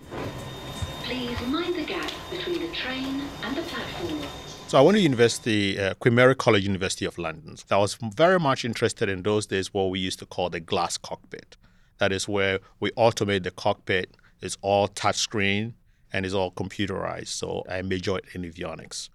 Please 1.03 1.39
mind 1.41 1.75
the 1.75 1.83
gap 1.83 2.09
between 2.29 2.61
the 2.61 2.73
train 2.73 3.21
and 3.43 3.57
the 3.57 3.63
platform. 3.63 4.50
So 4.71 4.77
I 4.77 4.81
went 4.83 4.95
to 4.95 5.01
university, 5.01 5.77
uh, 5.77 5.95
Queen 5.95 6.15
Mary 6.15 6.33
College, 6.33 6.63
University 6.63 7.03
of 7.03 7.17
London. 7.17 7.57
I 7.69 7.75
was 7.75 7.95
very 7.95 8.39
much 8.39 8.63
interested 8.63 9.09
in 9.09 9.21
those 9.21 9.45
days 9.45 9.73
what 9.73 9.89
we 9.89 9.99
used 9.99 10.17
to 10.19 10.25
call 10.25 10.49
the 10.49 10.61
glass 10.61 10.97
cockpit. 10.97 11.57
That 11.97 12.13
is 12.13 12.25
where 12.25 12.59
we 12.79 12.89
automate 12.91 13.43
the 13.43 13.51
cockpit. 13.51 14.15
It's 14.39 14.57
all 14.61 14.87
touchscreen 14.87 15.73
and 16.13 16.25
it's 16.25 16.33
all 16.33 16.53
computerized. 16.53 17.27
So 17.27 17.65
I 17.69 17.81
majored 17.81 18.23
in 18.33 18.43
avionics. 18.43 19.09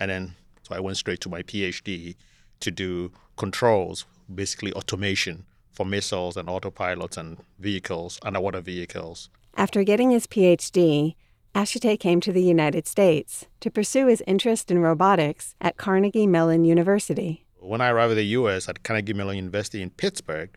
And 0.00 0.10
then 0.10 0.36
so 0.62 0.74
I 0.74 0.80
went 0.80 0.96
straight 0.96 1.20
to 1.20 1.28
my 1.28 1.42
PhD 1.42 2.16
to 2.60 2.70
do 2.70 3.12
controls, 3.36 4.06
basically 4.34 4.72
automation 4.72 5.44
for 5.70 5.84
missiles 5.84 6.38
and 6.38 6.48
autopilots 6.48 7.18
and 7.18 7.36
vehicles, 7.58 8.18
underwater 8.22 8.62
vehicles. 8.62 9.28
After 9.54 9.84
getting 9.84 10.12
his 10.12 10.26
PhD, 10.26 11.14
Ashitey 11.54 12.00
came 12.00 12.20
to 12.20 12.32
the 12.32 12.42
United 12.42 12.88
States 12.88 13.46
to 13.60 13.70
pursue 13.70 14.08
his 14.08 14.24
interest 14.26 14.72
in 14.72 14.80
robotics 14.80 15.54
at 15.60 15.76
Carnegie 15.76 16.26
Mellon 16.26 16.64
University. 16.64 17.46
When 17.60 17.80
I 17.80 17.90
arrived 17.90 18.10
at 18.10 18.16
the 18.16 18.34
US 18.38 18.68
at 18.68 18.82
Carnegie 18.82 19.12
Mellon 19.12 19.36
University 19.36 19.80
in 19.80 19.90
Pittsburgh, 19.90 20.50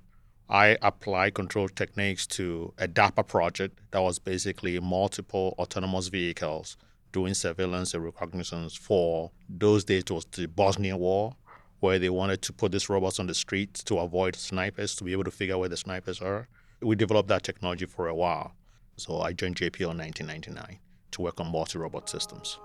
I 0.49 0.75
applied 0.81 1.35
control 1.35 1.69
techniques 1.69 2.25
to 2.37 2.73
a 2.79 2.87
DARPA 2.87 3.27
project 3.27 3.79
that 3.91 4.01
was 4.01 4.17
basically 4.17 4.79
multiple 4.79 5.53
autonomous 5.59 6.07
vehicles 6.07 6.77
doing 7.11 7.35
surveillance 7.35 7.93
and 7.93 8.03
reconnaissance 8.03 8.75
for 8.75 9.29
those 9.47 9.83
days 9.83 10.01
it 10.01 10.11
was 10.11 10.25
the 10.25 10.47
Bosnian 10.47 10.97
War, 10.97 11.35
where 11.79 11.99
they 11.99 12.09
wanted 12.09 12.41
to 12.41 12.53
put 12.53 12.71
these 12.71 12.89
robots 12.89 13.19
on 13.19 13.27
the 13.27 13.35
streets 13.35 13.83
to 13.83 13.99
avoid 13.99 14.35
snipers, 14.35 14.95
to 14.95 15.03
be 15.03 15.11
able 15.11 15.25
to 15.25 15.31
figure 15.31 15.53
out 15.53 15.59
where 15.59 15.69
the 15.69 15.77
snipers 15.77 16.21
are. 16.21 16.47
We 16.81 16.95
developed 16.95 17.29
that 17.29 17.43
technology 17.43 17.85
for 17.85 18.07
a 18.07 18.15
while. 18.15 18.53
So 18.95 19.21
I 19.21 19.33
joined 19.33 19.57
JPL 19.57 19.91
in 19.91 19.99
1999 19.99 20.79
to 21.17 21.21
work 21.23 21.39
on 21.41 21.51
multi 21.51 21.77
robot 21.77 22.09
systems. 22.09 22.57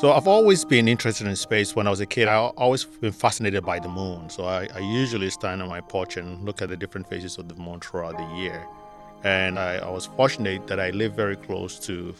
So 0.00 0.12
I've 0.12 0.28
always 0.28 0.64
been 0.64 0.88
interested 0.88 1.26
in 1.26 1.34
space. 1.36 1.74
When 1.74 1.86
I 1.86 1.90
was 1.90 2.00
a 2.00 2.06
kid, 2.06 2.28
I 2.28 2.36
always 2.36 2.84
been 2.84 3.12
fascinated 3.12 3.64
by 3.64 3.78
the 3.78 3.88
moon. 3.88 4.28
So 4.28 4.44
I, 4.44 4.68
I, 4.74 4.80
usually 4.80 5.30
stand 5.30 5.62
on 5.62 5.70
my 5.70 5.80
porch 5.80 6.18
and 6.18 6.44
look 6.44 6.60
at 6.60 6.68
the 6.68 6.76
different 6.76 7.08
phases 7.08 7.38
of 7.38 7.48
the 7.48 7.54
moon 7.54 7.80
throughout 7.80 8.18
the 8.18 8.36
year. 8.36 8.66
And 9.24 9.58
I, 9.58 9.76
I 9.76 9.88
was 9.88 10.04
fortunate 10.04 10.66
that 10.66 10.78
I 10.78 10.90
live 10.90 11.14
very 11.14 11.36
close 11.36 11.78
to 11.86 12.14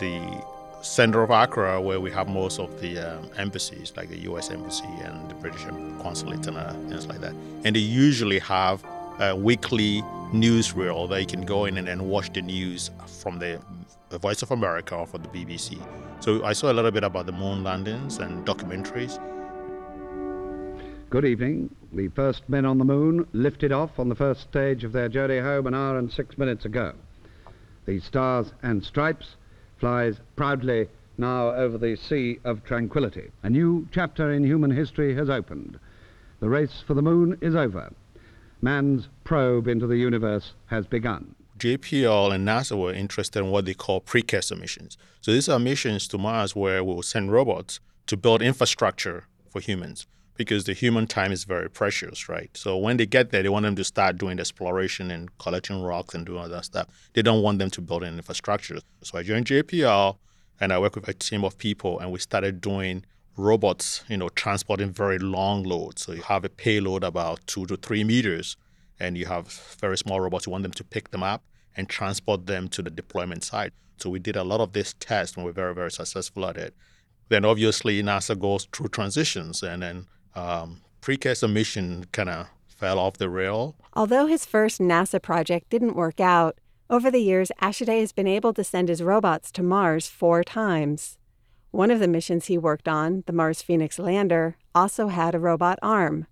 the 0.00 0.44
center 0.82 1.22
of 1.22 1.30
Accra, 1.30 1.80
where 1.80 2.00
we 2.00 2.10
have 2.10 2.28
most 2.28 2.58
of 2.58 2.80
the 2.80 2.98
um, 2.98 3.30
embassies, 3.38 3.92
like 3.96 4.08
the 4.08 4.18
U.S. 4.22 4.50
Embassy 4.50 4.84
and 5.04 5.30
the 5.30 5.34
British 5.36 5.64
Consulate 6.02 6.46
and 6.46 6.56
uh, 6.56 6.72
things 6.88 7.06
like 7.06 7.20
that. 7.20 7.34
And 7.64 7.76
they 7.76 7.80
usually 7.80 8.40
have 8.40 8.84
a 9.20 9.34
weekly 9.34 10.02
newsreel 10.32 11.08
that 11.08 11.20
you 11.20 11.26
can 11.26 11.46
go 11.46 11.66
in 11.66 11.78
and, 11.78 11.88
and 11.88 12.02
watch 12.02 12.32
the 12.32 12.42
news 12.42 12.90
from 13.20 13.38
the, 13.38 13.60
the 14.08 14.18
Voice 14.18 14.42
of 14.42 14.50
America 14.50 14.96
or 14.96 15.06
from 15.06 15.22
the 15.22 15.28
BBC. 15.28 15.78
So 16.20 16.44
I 16.44 16.52
saw 16.52 16.72
a 16.72 16.74
little 16.74 16.90
bit 16.90 17.04
about 17.04 17.26
the 17.26 17.32
moon 17.32 17.62
landings 17.62 18.18
and 18.18 18.44
documentaries. 18.46 19.20
Good 21.10 21.24
evening. 21.24 21.74
The 21.92 22.08
first 22.08 22.48
men 22.48 22.64
on 22.64 22.78
the 22.78 22.84
moon 22.84 23.28
lifted 23.32 23.70
off 23.70 23.98
on 23.98 24.08
the 24.08 24.14
first 24.14 24.40
stage 24.40 24.82
of 24.82 24.92
their 24.92 25.08
journey 25.08 25.38
home 25.38 25.66
an 25.66 25.74
hour 25.74 25.98
and 25.98 26.10
six 26.10 26.38
minutes 26.38 26.64
ago. 26.64 26.94
The 27.84 28.00
Stars 28.00 28.52
and 28.62 28.82
Stripes 28.82 29.36
flies 29.82 30.20
proudly 30.36 30.86
now 31.18 31.48
over 31.48 31.76
the 31.76 31.96
Sea 31.96 32.38
of 32.44 32.62
Tranquility. 32.62 33.32
A 33.42 33.50
new 33.50 33.88
chapter 33.90 34.32
in 34.32 34.44
human 34.44 34.70
history 34.70 35.12
has 35.16 35.28
opened. 35.28 35.76
The 36.38 36.48
race 36.48 36.84
for 36.86 36.94
the 36.94 37.02
moon 37.02 37.36
is 37.40 37.56
over. 37.56 37.92
Man's 38.60 39.08
probe 39.24 39.66
into 39.66 39.88
the 39.88 39.96
universe 39.96 40.52
has 40.66 40.86
begun. 40.86 41.34
JPL 41.58 42.32
and 42.32 42.46
NASA 42.46 42.80
were 42.80 42.92
interested 42.92 43.40
in 43.40 43.50
what 43.50 43.64
they 43.64 43.74
call 43.74 44.00
precursor 44.00 44.54
missions. 44.54 44.96
So 45.20 45.32
these 45.32 45.48
are 45.48 45.58
missions 45.58 46.06
to 46.08 46.18
Mars 46.18 46.54
where 46.54 46.84
we'll 46.84 47.02
send 47.02 47.32
robots 47.32 47.80
to 48.06 48.16
build 48.16 48.40
infrastructure 48.40 49.26
for 49.50 49.58
humans 49.58 50.06
because 50.36 50.64
the 50.64 50.72
human 50.72 51.06
time 51.06 51.32
is 51.32 51.44
very 51.44 51.68
precious, 51.68 52.28
right? 52.28 52.50
So 52.54 52.76
when 52.76 52.96
they 52.96 53.06
get 53.06 53.30
there, 53.30 53.42
they 53.42 53.48
want 53.48 53.64
them 53.64 53.76
to 53.76 53.84
start 53.84 54.18
doing 54.18 54.38
exploration 54.38 55.10
and 55.10 55.36
collecting 55.38 55.82
rocks 55.82 56.14
and 56.14 56.24
doing 56.24 56.38
all 56.38 56.48
that 56.48 56.64
stuff. 56.64 56.86
They 57.12 57.22
don't 57.22 57.42
want 57.42 57.58
them 57.58 57.70
to 57.70 57.80
build 57.80 58.02
an 58.02 58.16
infrastructure. 58.16 58.78
So 59.02 59.18
I 59.18 59.22
joined 59.22 59.46
JPL 59.46 60.16
and 60.60 60.72
I 60.72 60.78
worked 60.78 60.96
with 60.96 61.08
a 61.08 61.14
team 61.14 61.44
of 61.44 61.58
people 61.58 61.98
and 61.98 62.10
we 62.10 62.18
started 62.18 62.60
doing 62.60 63.04
robots, 63.36 64.04
you 64.08 64.16
know, 64.16 64.28
transporting 64.30 64.90
very 64.90 65.18
long 65.18 65.64
loads. 65.64 66.02
So 66.02 66.12
you 66.12 66.22
have 66.22 66.44
a 66.44 66.48
payload 66.48 67.04
about 67.04 67.46
two 67.46 67.66
to 67.66 67.76
three 67.76 68.04
meters 68.04 68.56
and 68.98 69.18
you 69.18 69.26
have 69.26 69.48
very 69.80 69.98
small 69.98 70.20
robots. 70.20 70.46
You 70.46 70.52
want 70.52 70.62
them 70.62 70.72
to 70.72 70.84
pick 70.84 71.10
them 71.10 71.22
up 71.22 71.44
and 71.76 71.88
transport 71.88 72.46
them 72.46 72.68
to 72.68 72.82
the 72.82 72.90
deployment 72.90 73.44
site. 73.44 73.72
So 73.98 74.10
we 74.10 74.18
did 74.18 74.36
a 74.36 74.44
lot 74.44 74.60
of 74.60 74.72
this 74.72 74.94
test 74.98 75.36
and 75.36 75.44
we're 75.44 75.52
very, 75.52 75.74
very 75.74 75.90
successful 75.90 76.46
at 76.46 76.56
it. 76.56 76.74
Then 77.28 77.44
obviously 77.44 78.02
NASA 78.02 78.38
goes 78.38 78.66
through 78.72 78.88
transitions 78.88 79.62
and 79.62 79.82
then 79.82 80.06
um, 80.34 80.82
precursor 81.00 81.48
mission 81.48 82.06
kind 82.12 82.28
of 82.28 82.48
fell 82.66 82.98
off 82.98 83.18
the 83.18 83.30
rail. 83.30 83.76
Although 83.92 84.26
his 84.26 84.44
first 84.44 84.80
NASA 84.80 85.20
project 85.20 85.70
didn't 85.70 85.96
work 85.96 86.20
out, 86.20 86.58
over 86.90 87.10
the 87.10 87.20
years, 87.20 87.50
Ashitey 87.60 88.00
has 88.00 88.12
been 88.12 88.26
able 88.26 88.52
to 88.52 88.64
send 88.64 88.88
his 88.88 89.02
robots 89.02 89.50
to 89.52 89.62
Mars 89.62 90.08
four 90.08 90.44
times. 90.44 91.16
One 91.70 91.90
of 91.90 92.00
the 92.00 92.08
missions 92.08 92.46
he 92.46 92.58
worked 92.58 92.86
on, 92.86 93.24
the 93.26 93.32
Mars 93.32 93.62
Phoenix 93.62 93.98
lander, 93.98 94.56
also 94.74 95.08
had 95.08 95.34
a 95.34 95.38
robot 95.38 95.78
arm. 95.80 96.26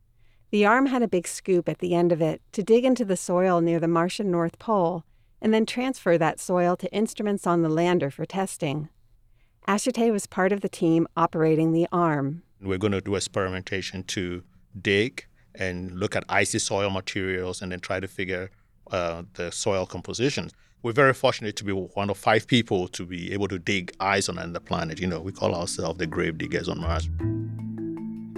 The 0.51 0.67
arm 0.67 0.87
had 0.87 1.03
a 1.03 1.09
big 1.09 1.27
scoop 1.27 1.69
at 1.69 1.79
the 1.79 1.95
end 1.95 2.13
of 2.13 2.21
it 2.21 2.43
to 2.53 2.63
dig 2.63 2.85
into 2.85 3.05
the 3.05 3.17
soil 3.17 3.61
near 3.61 3.81
the 3.81 3.89
Martian 3.89 4.31
North 4.31 4.59
Pole 4.59 5.05
and 5.41 5.55
then 5.55 5.65
transfer 5.65 6.19
that 6.19 6.41
soil 6.41 6.77
to 6.77 6.93
instruments 6.93 7.47
on 7.47 7.63
the 7.63 7.69
lander 7.69 8.11
for 8.11 8.27
testing. 8.27 8.89
Ashitey 9.67 10.13
was 10.13 10.27
part 10.27 10.53
of 10.53 10.61
the 10.61 10.69
team 10.69 11.07
operating 11.17 11.73
the 11.73 11.87
arm. 11.91 12.43
We're 12.63 12.79
going 12.79 12.93
to 12.93 13.01
do 13.01 13.15
experimentation 13.15 14.03
to 14.05 14.43
dig 14.81 15.27
and 15.55 15.93
look 15.99 16.15
at 16.15 16.25
icy 16.29 16.59
soil 16.59 16.91
materials 16.91 17.63
and 17.63 17.73
then 17.73 17.81
try 17.81 18.01
to 18.01 18.09
figure 18.09 18.51
uh, 18.91 19.23
the 19.35 19.51
soil 19.51 19.87
composition. 19.87 20.51
We're 20.83 20.93
very 20.93 21.13
fortunate 21.13 21.57
to 21.57 21.65
be 21.65 21.73
one 21.73 22.11
of 22.11 22.17
five 22.17 22.47
people 22.47 22.89
to 22.89 23.05
be 23.05 23.33
able 23.33 23.49
to 23.49 23.59
dig 23.59 23.93
ice 24.01 24.29
on 24.29 24.53
the 24.53 24.61
planet. 24.61 24.99
You 25.01 25.07
know, 25.07 25.21
we 25.21 25.33
call 25.33 25.55
ourselves 25.55 25.99
the 25.99 26.07
grave 26.07 26.39
diggers 26.39 26.69
on 26.69 26.81
Mars. 26.81 27.09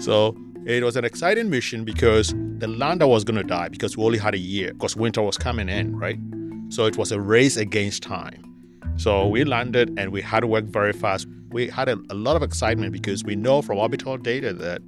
So 0.05 0.37
it 0.67 0.83
was 0.83 0.97
an 0.97 1.05
exciting 1.05 1.51
mission 1.51 1.85
because 1.85 2.35
the 2.59 2.69
lander 2.69 3.07
was 3.07 3.25
going 3.25 3.37
to 3.37 3.45
die 3.45 3.69
because 3.69 3.97
we 3.97 4.05
only 4.05 4.19
had 4.19 4.35
a 4.35 4.39
year 4.39 4.73
because 4.73 4.97
winter 4.97 5.23
was 5.23 5.37
coming 5.37 5.69
in, 5.69 5.97
right? 5.97 6.19
So 6.69 6.87
it 6.87 6.97
was 6.97 7.13
a 7.13 7.21
race 7.21 7.57
against 7.57 8.03
time. 8.03 8.43
So 8.97 9.27
we 9.27 9.45
landed 9.45 9.99
and 9.99 10.13
we 10.13 10.23
had 10.23 10.41
to 10.41 10.47
work 10.47 10.65
very 10.65 10.93
fast. 10.93 11.27
We 11.53 11.69
had 11.69 11.89
a, 11.89 11.99
a 12.11 12.15
lot 12.15 12.37
of 12.37 12.43
excitement 12.43 12.93
because 12.93 13.25
we 13.25 13.37
know 13.37 13.63
from 13.63 13.79
orbital 13.79 14.17
data 14.17 14.53
that 14.55 14.81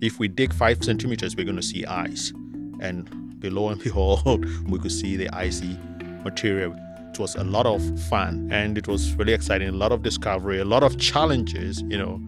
if 0.00 0.18
we 0.18 0.28
dig 0.28 0.52
five 0.52 0.82
centimeters, 0.82 1.34
we're 1.34 1.44
going 1.44 1.56
to 1.56 1.62
see 1.62 1.84
ice. 1.86 2.32
And 2.80 3.40
below 3.40 3.70
and 3.70 3.82
behold, 3.82 4.44
we 4.68 4.78
could 4.78 4.92
see 4.92 5.16
the 5.16 5.28
icy 5.30 5.78
material. 6.24 6.74
It 7.10 7.18
was 7.18 7.34
a 7.34 7.44
lot 7.44 7.66
of 7.66 7.82
fun 8.08 8.50
and 8.52 8.78
it 8.78 8.86
was 8.86 9.14
really 9.14 9.32
exciting. 9.32 9.68
A 9.68 9.72
lot 9.72 9.92
of 9.92 10.02
discovery, 10.02 10.60
a 10.60 10.64
lot 10.64 10.82
of 10.82 10.98
challenges. 10.98 11.82
You 11.82 11.98
know, 11.98 12.20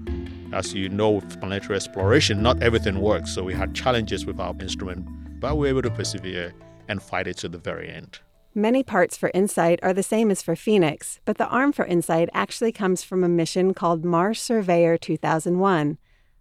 as 0.53 0.75
you 0.75 0.89
know, 0.89 1.11
with 1.11 1.41
planetary 1.41 1.77
exploration, 1.77 2.43
not 2.43 2.63
everything 2.63 3.01
works. 3.01 3.35
So 3.35 3.45
we 3.45 3.55
had 3.55 3.75
challenges 3.75 4.27
with 4.27 4.41
our 4.41 4.55
instrument, 4.61 5.07
but 5.41 5.57
we 5.57 5.73
were 5.73 5.79
able 5.79 5.83
to 5.83 5.91
persevere 5.91 6.53
and 6.89 7.03
fight 7.03 7.27
it 7.27 7.37
to 7.39 7.49
the 7.49 7.59
very 7.59 7.91
end. 7.91 8.19
Many 8.55 8.83
parts 8.83 9.17
for 9.17 9.31
InSight 9.31 9.79
are 9.83 9.95
the 9.95 10.03
same 10.03 10.31
as 10.31 10.43
for 10.43 10.55
Phoenix, 10.55 11.21
but 11.25 11.39
the 11.39 11.49
arm 11.49 11.73
for 11.73 11.87
InSight 11.87 12.29
actually 12.35 12.71
comes 12.71 13.03
from 13.03 13.25
a 13.25 13.29
mission 13.29 13.73
called 13.73 14.05
Mars 14.05 14.43
Surveyor 14.43 14.99
2001, 14.99 15.97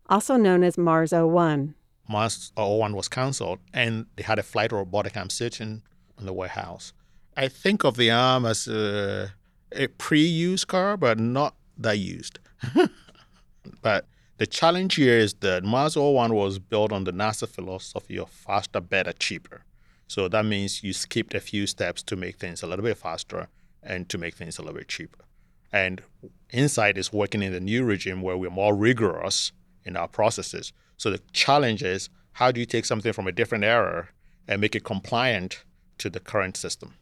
also 0.09 0.35
known 0.35 0.61
as 0.61 0.77
Mars 0.77 1.13
01. 1.13 1.73
Mars 2.09 2.51
01 2.57 2.93
was 2.97 3.07
cancelled, 3.07 3.59
and 3.73 4.07
they 4.17 4.23
had 4.23 4.37
a 4.37 4.43
flight 4.43 4.73
robotic 4.73 5.15
arm 5.15 5.29
sitting 5.29 5.83
in 6.19 6.25
the 6.25 6.33
warehouse. 6.33 6.91
I 7.37 7.47
think 7.47 7.85
of 7.85 7.95
the 7.95 8.11
arm 8.11 8.45
as 8.45 8.67
a, 8.67 9.31
a 9.71 9.87
pre-used 9.87 10.67
car, 10.67 10.97
but 10.97 11.17
not 11.17 11.55
that 11.77 11.97
used. 11.97 12.39
but 13.81 14.05
the 14.35 14.47
challenge 14.47 14.95
here 14.95 15.17
is 15.17 15.33
that 15.35 15.63
Mars 15.63 15.95
01 15.95 16.33
was 16.33 16.59
built 16.59 16.91
on 16.91 17.05
the 17.05 17.13
NASA 17.13 17.47
philosophy 17.47 18.19
of 18.19 18.29
faster, 18.29 18.81
better, 18.81 19.13
cheaper. 19.13 19.63
So 20.11 20.27
that 20.27 20.45
means 20.45 20.83
you 20.83 20.91
skipped 20.91 21.33
a 21.35 21.39
few 21.39 21.65
steps 21.65 22.03
to 22.03 22.17
make 22.17 22.35
things 22.35 22.61
a 22.61 22.67
little 22.67 22.83
bit 22.83 22.97
faster 22.97 23.47
and 23.81 24.09
to 24.09 24.17
make 24.17 24.35
things 24.35 24.57
a 24.57 24.61
little 24.61 24.77
bit 24.77 24.89
cheaper. 24.89 25.23
And 25.71 26.01
InSight 26.49 26.97
is 26.97 27.13
working 27.13 27.41
in 27.41 27.53
the 27.53 27.61
new 27.61 27.85
regime 27.85 28.21
where 28.21 28.35
we're 28.35 28.49
more 28.49 28.75
rigorous 28.75 29.53
in 29.85 29.95
our 29.95 30.09
processes. 30.09 30.73
So 30.97 31.11
the 31.11 31.21
challenge 31.31 31.81
is 31.81 32.09
how 32.33 32.51
do 32.51 32.59
you 32.59 32.65
take 32.65 32.83
something 32.83 33.13
from 33.13 33.25
a 33.25 33.31
different 33.31 33.63
era 33.63 34.09
and 34.49 34.59
make 34.59 34.75
it 34.75 34.83
compliant 34.83 35.63
to 35.99 36.09
the 36.09 36.19
current 36.19 36.57
system? 36.57 36.95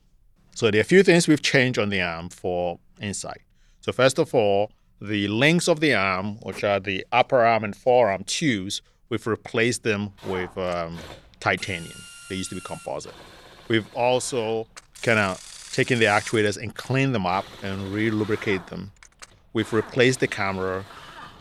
So 0.53 0.69
there 0.69 0.77
are 0.77 0.81
a 0.81 0.93
few 0.93 1.01
things 1.01 1.27
we've 1.27 1.41
changed 1.41 1.79
on 1.79 1.89
the 1.89 2.03
arm 2.03 2.29
for 2.29 2.77
InSight. 3.01 3.41
So 3.81 3.91
first 3.91 4.19
of 4.19 4.35
all, 4.35 4.71
the 5.01 5.27
links 5.29 5.67
of 5.67 5.79
the 5.79 5.95
arm, 5.95 6.37
which 6.43 6.63
are 6.63 6.79
the 6.79 7.03
upper 7.11 7.43
arm 7.43 7.63
and 7.63 7.75
forearm 7.75 8.23
tubes, 8.25 8.83
we've 9.09 9.25
replaced 9.25 9.81
them 9.81 10.11
with 10.27 10.55
um, 10.59 10.99
titanium. 11.39 12.03
They 12.29 12.35
used 12.35 12.49
to 12.49 12.55
be 12.55 12.61
composite. 12.61 13.13
We've 13.67 13.87
also 13.95 14.67
kind 15.01 15.19
of 15.19 15.69
taken 15.73 15.99
the 15.99 16.05
actuators 16.05 16.61
and 16.61 16.73
cleaned 16.75 17.13
them 17.13 17.25
up 17.25 17.45
and 17.61 17.93
re-lubricate 17.93 18.67
them. 18.67 18.91
We've 19.53 19.71
replaced 19.73 20.19
the 20.19 20.27
camera. 20.27 20.85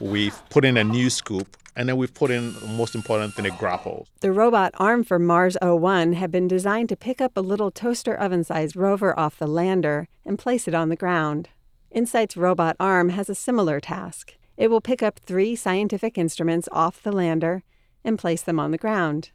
We've 0.01 0.37
put 0.49 0.65
in 0.65 0.77
a 0.77 0.85
new 0.85 1.11
scoop, 1.11 1.57
and 1.77 1.89
then 1.89 1.97
we've 1.97 2.13
put 2.13 2.31
in 2.31 2.55
the 2.55 2.67
most 2.67 2.95
important 2.95 3.35
thing, 3.35 3.47
a 3.47 3.51
grapple. 3.51 4.07
The 4.21 4.33
robot 4.33 4.73
arm 4.79 5.05
for 5.05 5.19
Mars 5.19 5.57
01 5.61 6.15
had 6.15 6.31
been 6.31 6.49
designed 6.49 6.89
to 6.91 6.97
pick 6.97 7.21
up 7.21 7.37
a 7.37 7.41
little 7.41 7.71
toaster 7.71 8.15
oven 8.15 8.45
sized 8.45 8.77
rover 8.77 9.19
off 9.19 9.39
the 9.39 9.47
lander 9.47 10.09
and 10.25 10.39
place 10.39 10.69
it 10.69 10.75
on 10.75 10.89
the 10.89 10.97
ground. 10.97 11.49
InSight's 11.91 12.37
robot 12.37 12.77
arm 12.79 13.11
has 13.11 13.29
a 13.29 13.35
similar 13.35 13.81
task. 13.81 14.35
It 14.57 14.71
will 14.71 14.81
pick 14.81 15.03
up 15.03 15.19
three 15.19 15.57
scientific 15.57 16.19
instruments 16.19 16.69
off 16.73 17.03
the 17.03 17.13
lander 17.13 17.63
and 18.05 18.19
place 18.19 18.43
them 18.43 18.61
on 18.61 18.73
the 18.73 18.79
ground. 18.79 19.31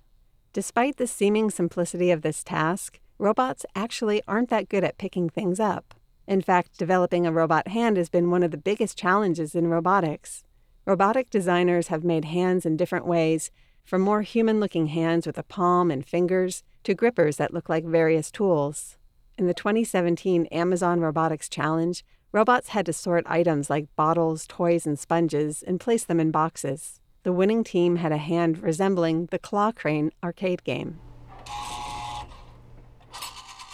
Despite 0.54 0.98
the 0.98 1.08
seeming 1.08 1.50
simplicity 1.50 2.12
of 2.12 2.22
this 2.22 2.44
task, 2.44 3.00
robots 3.18 3.66
actually 3.76 4.22
aren't 4.28 4.52
that 4.52 4.70
good 4.70 4.84
at 4.84 5.00
picking 5.00 5.28
things 5.28 5.60
up. 5.60 5.96
In 6.28 6.42
fact, 6.42 6.78
developing 6.78 7.26
a 7.26 7.32
robot 7.32 7.70
hand 7.70 7.98
has 7.98 8.08
been 8.08 8.30
one 8.30 8.44
of 8.44 8.52
the 8.52 8.58
biggest 8.58 8.96
challenges 8.96 9.56
in 9.56 9.66
robotics. 9.66 10.44
Robotic 10.86 11.32
designers 11.32 11.88
have 11.88 12.04
made 12.04 12.26
hands 12.26 12.68
in 12.68 12.78
different 12.78 13.08
ways, 13.08 13.50
from 13.84 14.02
more 14.04 14.22
human 14.22 14.60
looking 14.60 14.88
hands 14.88 15.26
with 15.26 15.40
a 15.40 15.44
palm 15.44 15.90
and 15.90 16.06
fingers 16.06 16.64
to 16.84 16.94
grippers 16.94 17.38
that 17.38 17.54
look 17.54 17.68
like 17.68 17.84
various 17.84 18.30
tools. 18.30 18.98
In 19.40 19.48
the 19.48 19.56
2017 19.56 20.46
Amazon 20.48 21.00
Robotics 21.00 21.50
Challenge, 21.50 22.06
robots 22.32 22.70
had 22.70 22.86
to 22.86 22.94
sort 22.94 23.26
items 23.28 23.72
like 23.72 23.94
bottles, 23.96 24.46
toys, 24.48 24.86
and 24.86 25.00
sponges 25.00 25.64
and 25.64 25.80
place 25.80 26.04
them 26.04 26.20
in 26.20 26.30
boxes. 26.30 27.00
The 27.24 27.32
winning 27.32 27.64
team 27.64 27.96
had 27.96 28.12
a 28.12 28.18
hand 28.18 28.62
resembling 28.62 29.28
the 29.28 29.40
Claw 29.40 29.72
Crane 29.72 30.12
arcade 30.22 30.64
game. 30.66 31.00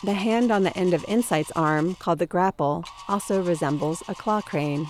The 0.03 0.13
hand 0.13 0.49
on 0.51 0.63
the 0.63 0.77
end 0.77 0.93
of 0.93 1.03
InSight's 1.09 1.51
arm, 1.57 1.95
called 1.95 2.19
the 2.19 2.25
grapple, 2.25 2.85
also 3.09 3.43
resembles 3.43 4.01
a 4.07 4.15
claw 4.15 4.39
crane. 4.39 4.87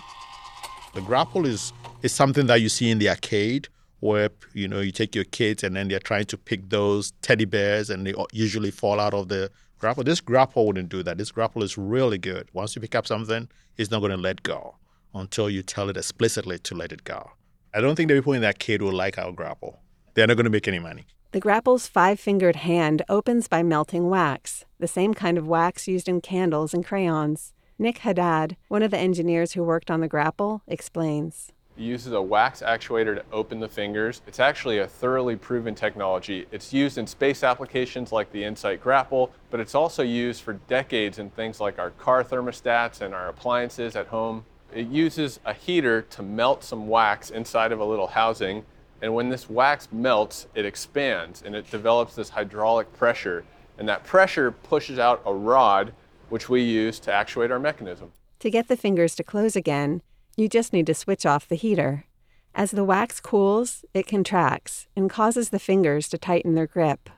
The 0.93 1.01
grapple 1.01 1.47
is, 1.47 1.73
is 2.03 2.11
something 2.13 2.45
that 2.45 2.61
you 2.61 2.69
see 2.69 2.91
in 2.91 2.99
the 2.99 3.09
arcade 3.09 3.69
where 4.01 4.29
you 4.53 4.67
know 4.67 4.81
you 4.81 4.91
take 4.91 5.15
your 5.15 5.23
kids 5.23 5.63
and 5.63 5.75
then 5.75 5.87
they're 5.87 5.99
trying 5.99 6.25
to 6.25 6.37
pick 6.37 6.69
those 6.69 7.11
teddy 7.23 7.45
bears 7.45 7.89
and 7.89 8.05
they 8.05 8.13
usually 8.33 8.69
fall 8.69 8.99
out 8.99 9.15
of 9.15 9.29
the 9.29 9.49
grapple. 9.79 10.03
This 10.03 10.21
grapple 10.21 10.67
wouldn't 10.67 10.89
do 10.89 11.01
that. 11.01 11.17
This 11.17 11.31
grapple 11.31 11.63
is 11.63 11.75
really 11.75 12.19
good. 12.19 12.47
Once 12.53 12.75
you 12.75 12.81
pick 12.81 12.93
up 12.93 13.07
something, 13.07 13.49
it's 13.77 13.89
not 13.89 14.01
going 14.01 14.11
to 14.11 14.17
let 14.17 14.43
go 14.43 14.75
until 15.15 15.49
you 15.49 15.63
tell 15.63 15.89
it 15.89 15.97
explicitly 15.97 16.59
to 16.59 16.75
let 16.75 16.91
it 16.91 17.03
go. 17.03 17.31
I 17.71 17.81
don't 17.81 17.95
think 17.95 18.09
the 18.09 18.15
people 18.15 18.33
in 18.33 18.41
that 18.41 18.55
arcade 18.55 18.81
will 18.81 18.91
like 18.91 19.19
our 19.19 19.31
grapple. 19.31 19.79
They're 20.15 20.25
not 20.25 20.37
going 20.37 20.45
to 20.45 20.49
make 20.49 20.67
any 20.67 20.79
money. 20.79 21.05
The 21.33 21.39
grapple's 21.39 21.85
five 21.85 22.19
fingered 22.19 22.55
hand 22.55 23.03
opens 23.07 23.47
by 23.47 23.61
melting 23.61 24.09
wax, 24.09 24.65
the 24.79 24.87
same 24.87 25.13
kind 25.13 25.37
of 25.37 25.47
wax 25.47 25.87
used 25.87 26.09
in 26.09 26.19
candles 26.19 26.73
and 26.73 26.83
crayons. 26.83 27.53
Nick 27.77 27.99
Haddad, 27.99 28.57
one 28.69 28.81
of 28.81 28.89
the 28.89 28.97
engineers 28.97 29.51
who 29.51 29.63
worked 29.63 29.91
on 29.91 30.01
the 30.01 30.07
grapple, 30.07 30.63
explains. 30.67 31.51
It 31.77 31.83
uses 31.83 32.11
a 32.11 32.21
wax 32.21 32.63
actuator 32.63 33.15
to 33.15 33.23
open 33.31 33.59
the 33.59 33.69
fingers. 33.69 34.23
It's 34.25 34.39
actually 34.39 34.79
a 34.79 34.87
thoroughly 34.87 35.35
proven 35.35 35.75
technology. 35.75 36.47
It's 36.51 36.73
used 36.73 36.97
in 36.97 37.05
space 37.05 37.43
applications 37.43 38.11
like 38.11 38.31
the 38.31 38.43
InSight 38.43 38.81
Grapple, 38.81 39.31
but 39.51 39.59
it's 39.59 39.75
also 39.75 40.01
used 40.01 40.41
for 40.41 40.53
decades 40.53 41.19
in 41.19 41.29
things 41.29 41.61
like 41.61 41.77
our 41.77 41.91
car 41.91 42.23
thermostats 42.23 42.99
and 42.99 43.13
our 43.13 43.29
appliances 43.29 43.95
at 43.95 44.07
home. 44.07 44.43
It 44.73 44.87
uses 44.87 45.39
a 45.45 45.53
heater 45.53 46.01
to 46.01 46.21
melt 46.21 46.63
some 46.63 46.87
wax 46.87 47.29
inside 47.29 47.71
of 47.71 47.79
a 47.79 47.85
little 47.85 48.07
housing 48.07 48.65
and 49.01 49.13
when 49.15 49.29
this 49.29 49.49
wax 49.49 49.87
melts, 49.91 50.47
it 50.55 50.65
expands 50.65 51.41
and 51.45 51.55
it 51.55 51.69
develops 51.71 52.15
this 52.15 52.29
hydraulic 52.29 52.91
pressure. 52.93 53.45
And 53.77 53.87
that 53.87 54.03
pressure 54.03 54.51
pushes 54.51 54.99
out 54.99 55.21
a 55.25 55.33
rod, 55.33 55.93
which 56.27 56.49
we 56.49 56.61
use 56.61 56.99
to 57.01 57.13
actuate 57.13 57.51
our 57.51 57.59
mechanism. 57.59 58.11
To 58.39 58.49
get 58.49 58.67
the 58.67 58.77
fingers 58.77 59.15
to 59.15 59.23
close 59.23 59.55
again, 59.55 60.01
you 60.35 60.49
just 60.49 60.73
need 60.73 60.85
to 60.87 60.93
switch 60.93 61.25
off 61.25 61.47
the 61.47 61.55
heater. 61.55 62.05
As 62.53 62.71
the 62.71 62.83
wax 62.83 63.19
cools, 63.19 63.85
it 63.93 64.07
contracts 64.07 64.87
and 64.95 65.09
causes 65.09 65.49
the 65.49 65.59
fingers 65.59 66.09
to 66.09 66.17
tighten 66.17 66.55
their 66.55 66.67
grip. 66.67 67.09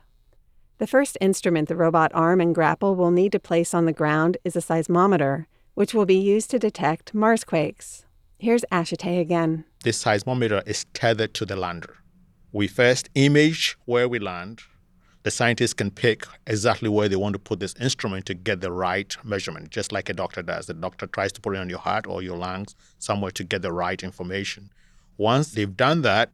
The 0.78 0.86
first 0.86 1.18
instrument 1.20 1.68
the 1.68 1.76
robot 1.76 2.12
arm 2.14 2.40
and 2.40 2.54
grapple 2.54 2.94
will 2.94 3.10
need 3.10 3.32
to 3.32 3.40
place 3.40 3.74
on 3.74 3.86
the 3.86 3.92
ground 3.92 4.36
is 4.44 4.56
a 4.56 4.60
seismometer, 4.60 5.46
which 5.74 5.94
will 5.94 6.06
be 6.06 6.18
used 6.18 6.50
to 6.50 6.58
detect 6.58 7.14
Mars 7.14 7.44
quakes. 7.44 8.04
Here's 8.38 8.64
Ashitey 8.72 9.20
again. 9.20 9.64
This 9.84 10.02
seismometer 10.02 10.66
is 10.66 10.84
tethered 10.94 11.34
to 11.34 11.46
the 11.46 11.56
lander. 11.56 11.96
We 12.52 12.68
first 12.68 13.08
image 13.14 13.76
where 13.84 14.08
we 14.08 14.18
land. 14.18 14.62
The 15.22 15.30
scientists 15.30 15.74
can 15.74 15.90
pick 15.90 16.26
exactly 16.46 16.88
where 16.88 17.08
they 17.08 17.16
want 17.16 17.34
to 17.34 17.38
put 17.38 17.60
this 17.60 17.74
instrument 17.80 18.26
to 18.26 18.34
get 18.34 18.60
the 18.60 18.72
right 18.72 19.16
measurement, 19.24 19.70
just 19.70 19.92
like 19.92 20.08
a 20.08 20.12
doctor 20.12 20.42
does. 20.42 20.66
The 20.66 20.74
doctor 20.74 21.06
tries 21.06 21.32
to 21.32 21.40
put 21.40 21.54
it 21.54 21.60
on 21.60 21.70
your 21.70 21.78
heart 21.78 22.06
or 22.06 22.22
your 22.22 22.36
lungs 22.36 22.74
somewhere 22.98 23.30
to 23.32 23.44
get 23.44 23.62
the 23.62 23.72
right 23.72 24.02
information. 24.02 24.70
Once 25.16 25.52
they've 25.52 25.76
done 25.76 26.02
that, 26.02 26.30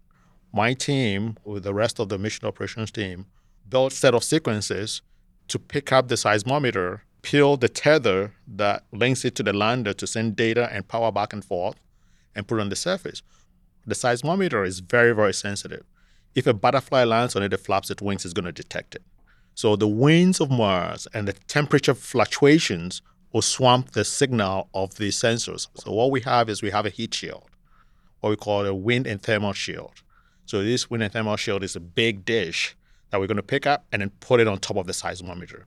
my 0.52 0.72
team, 0.72 1.36
with 1.44 1.64
the 1.64 1.74
rest 1.74 2.00
of 2.00 2.08
the 2.08 2.18
mission 2.18 2.46
operations 2.46 2.90
team, 2.90 3.26
built 3.68 3.92
set 3.92 4.14
of 4.14 4.24
sequences 4.24 5.02
to 5.48 5.58
pick 5.58 5.92
up 5.92 6.08
the 6.08 6.14
seismometer, 6.14 7.00
peel 7.22 7.56
the 7.56 7.68
tether 7.68 8.32
that 8.46 8.84
links 8.92 9.24
it 9.24 9.34
to 9.36 9.42
the 9.42 9.52
lander 9.52 9.92
to 9.92 10.06
send 10.06 10.36
data 10.36 10.68
and 10.72 10.86
power 10.88 11.12
back 11.12 11.32
and 11.32 11.44
forth, 11.44 11.76
and 12.34 12.46
put 12.46 12.60
on 12.60 12.68
the 12.68 12.76
surface. 12.76 13.22
The 13.86 13.94
seismometer 13.94 14.66
is 14.66 14.80
very, 14.80 15.14
very 15.14 15.34
sensitive. 15.34 15.84
If 16.34 16.46
a 16.46 16.54
butterfly 16.54 17.04
lands 17.04 17.34
on 17.34 17.42
it, 17.42 17.52
it 17.52 17.60
flaps 17.60 17.90
its 17.90 18.02
wings, 18.02 18.24
it's 18.24 18.34
going 18.34 18.44
to 18.44 18.52
detect 18.52 18.94
it. 18.94 19.02
So 19.54 19.74
the 19.74 19.88
winds 19.88 20.40
of 20.40 20.50
Mars 20.50 21.08
and 21.12 21.26
the 21.26 21.32
temperature 21.32 21.94
fluctuations 21.94 23.02
will 23.32 23.42
swamp 23.42 23.90
the 23.90 24.04
signal 24.04 24.68
of 24.72 24.94
the 24.96 25.08
sensors. 25.08 25.66
So 25.74 25.92
what 25.92 26.10
we 26.10 26.20
have 26.20 26.48
is 26.48 26.62
we 26.62 26.70
have 26.70 26.86
a 26.86 26.90
heat 26.90 27.12
shield, 27.12 27.50
what 28.20 28.30
we 28.30 28.36
call 28.36 28.64
a 28.64 28.74
wind 28.74 29.06
and 29.06 29.20
thermal 29.20 29.52
shield. 29.52 30.02
So 30.46 30.62
this 30.62 30.88
wind 30.88 31.02
and 31.02 31.12
thermal 31.12 31.36
shield 31.36 31.64
is 31.64 31.74
a 31.74 31.80
big 31.80 32.24
dish 32.24 32.76
that 33.10 33.18
we're 33.18 33.26
going 33.26 33.36
to 33.36 33.42
pick 33.42 33.66
up 33.66 33.84
and 33.90 34.00
then 34.02 34.10
put 34.20 34.38
it 34.38 34.46
on 34.46 34.58
top 34.58 34.76
of 34.76 34.86
the 34.86 34.92
seismometer. 34.92 35.64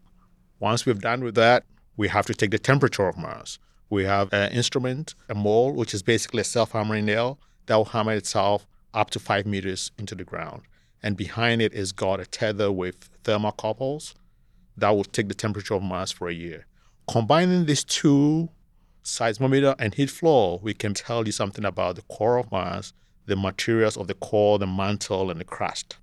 Once 0.62 0.86
we've 0.86 1.02
done 1.02 1.24
with 1.24 1.34
that, 1.34 1.66
we 1.98 2.08
have 2.08 2.28
to 2.28 2.36
take 2.36 2.52
the 2.52 2.60
temperature 2.60 3.08
of 3.08 3.18
Mars. 3.18 3.58
We 3.90 4.06
have 4.06 4.32
an 4.32 4.52
instrument, 4.52 5.16
a 5.28 5.34
mole, 5.34 5.74
which 5.74 5.92
is 5.92 6.04
basically 6.04 6.42
a 6.42 6.44
self-hammering 6.44 7.04
nail 7.04 7.40
that 7.66 7.76
will 7.76 7.86
hammer 7.86 8.14
itself 8.14 8.68
up 8.94 9.10
to 9.10 9.20
five 9.20 9.48
meters 9.48 9.92
into 9.98 10.14
the 10.14 10.24
ground. 10.24 10.62
And 11.02 11.18
behind 11.18 11.64
it 11.64 11.74
is 11.74 11.92
got 11.92 12.20
a 12.20 12.28
tether 12.28 12.72
with 12.72 13.10
thermocouples 13.24 14.14
that 14.78 14.92
will 14.92 15.04
take 15.04 15.30
the 15.30 15.34
temperature 15.34 15.74
of 15.74 15.82
Mars 15.82 16.12
for 16.12 16.30
a 16.30 16.34
year. 16.34 16.68
Combining 17.10 17.66
these 17.66 17.84
two, 17.84 18.50
seismometer 19.04 19.74
and 19.80 19.96
heat 19.96 20.12
flow, 20.12 20.60
we 20.62 20.76
can 20.76 20.94
tell 20.94 21.26
you 21.26 21.32
something 21.32 21.66
about 21.66 21.96
the 21.96 22.04
core 22.04 22.38
of 22.38 22.52
Mars, 22.52 22.94
the 23.26 23.36
materials 23.36 23.98
of 23.98 24.06
the 24.06 24.14
core, 24.14 24.60
the 24.60 24.68
mantle, 24.68 25.32
and 25.32 25.40
the 25.40 25.44
crust. 25.44 25.98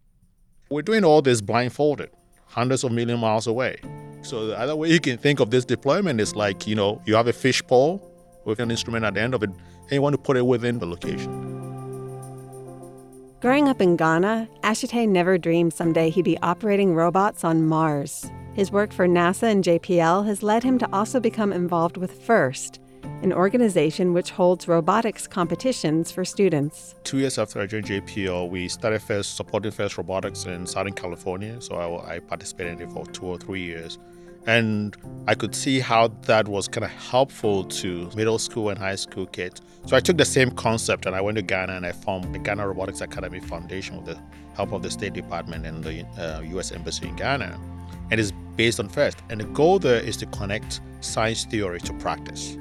We're 0.68 0.82
doing 0.82 1.04
all 1.04 1.22
this 1.22 1.40
blindfolded, 1.40 2.10
hundreds 2.48 2.84
of 2.84 2.92
million 2.92 3.18
miles 3.18 3.46
away. 3.46 3.76
So 4.22 4.46
the 4.46 4.58
other 4.58 4.74
way 4.74 4.90
you 4.90 5.00
can 5.00 5.16
think 5.16 5.40
of 5.40 5.50
this 5.50 5.64
deployment 5.64 6.20
is 6.20 6.34
like, 6.34 6.66
you 6.66 6.74
know, 6.74 7.00
you 7.06 7.14
have 7.14 7.28
a 7.28 7.32
fish 7.32 7.62
pole 7.66 8.02
with 8.44 8.58
an 8.58 8.70
instrument 8.70 9.04
at 9.04 9.14
the 9.14 9.20
end 9.20 9.34
of 9.34 9.42
it, 9.42 9.50
and 9.50 9.92
you 9.92 10.02
want 10.02 10.14
to 10.14 10.18
put 10.18 10.37
it 10.37 10.44
within 10.44 10.78
the 10.78 10.87
location. 10.87 11.58
Growing 13.40 13.68
up 13.68 13.80
in 13.80 13.96
Ghana, 13.96 14.48
Ashitey 14.64 15.08
never 15.08 15.38
dreamed 15.38 15.72
someday 15.72 16.11
he'd 16.11 16.24
be 16.24 16.38
operating 16.38 16.94
robots 16.94 17.44
on 17.44 17.66
Mars. 17.66 18.28
His 18.54 18.72
work 18.72 18.92
for 18.92 19.06
NASA 19.06 19.44
and 19.44 19.62
JPL 19.62 20.26
has 20.26 20.42
led 20.42 20.64
him 20.64 20.78
to 20.80 20.88
also 20.92 21.20
become 21.20 21.52
involved 21.52 21.96
with 21.96 22.11
FIRST, 22.11 22.80
an 23.22 23.32
organization 23.32 24.12
which 24.12 24.30
holds 24.30 24.68
robotics 24.68 25.26
competitions 25.26 26.11
for 26.11 26.24
students. 26.24 26.94
Two 27.04 27.18
years 27.18 27.38
after 27.38 27.61
I 27.61 27.66
joined 27.66 27.87
JPL, 27.87 28.48
we 28.48 28.68
started 28.68 29.02
first 29.02 29.37
supporting 29.37 29.72
First 29.72 29.98
Robotics 29.98 30.44
in 30.44 30.66
Southern 30.66 30.92
California. 30.92 31.61
So 31.61 31.74
I, 31.76 32.16
I 32.16 32.18
participated 32.20 32.80
in 32.80 32.88
it 32.88 32.92
for 32.92 33.04
two 33.06 33.26
or 33.26 33.38
three 33.38 33.62
years. 33.62 33.98
And 34.46 34.96
I 35.26 35.34
could 35.34 35.54
see 35.54 35.80
how 35.80 36.08
that 36.22 36.48
was 36.48 36.68
kind 36.68 36.84
of 36.84 36.90
helpful 36.90 37.64
to 37.64 38.08
middle 38.16 38.38
school 38.38 38.70
and 38.70 38.78
high 38.78 38.94
school 38.94 39.26
kids. 39.26 39.61
So 39.87 39.96
I 39.96 40.00
took 40.00 40.16
the 40.16 40.24
same 40.24 40.50
concept 40.52 41.06
and 41.06 41.14
I 41.14 41.20
went 41.20 41.37
to 41.37 41.42
Ghana 41.42 41.74
and 41.74 41.84
I 41.84 41.92
formed 41.92 42.34
the 42.34 42.38
Ghana 42.38 42.66
Robotics 42.66 43.00
Academy 43.00 43.40
Foundation 43.40 43.96
with 43.96 44.06
the 44.06 44.18
help 44.54 44.72
of 44.72 44.82
the 44.82 44.90
State 44.90 45.12
Department 45.12 45.66
and 45.66 45.84
the 45.84 46.04
uh, 46.18 46.40
US 46.56 46.72
Embassy 46.72 47.08
in 47.08 47.16
Ghana. 47.16 47.58
And 48.11 48.20
it's 48.20 48.32
based 48.56 48.80
on 48.80 48.88
FIRST. 48.88 49.18
And 49.28 49.40
the 49.40 49.44
goal 49.44 49.78
there 49.78 50.00
is 50.00 50.16
to 50.18 50.26
connect 50.26 50.80
science 51.00 51.44
theory 51.44 51.80
to 51.80 51.92
practice. 51.94 52.56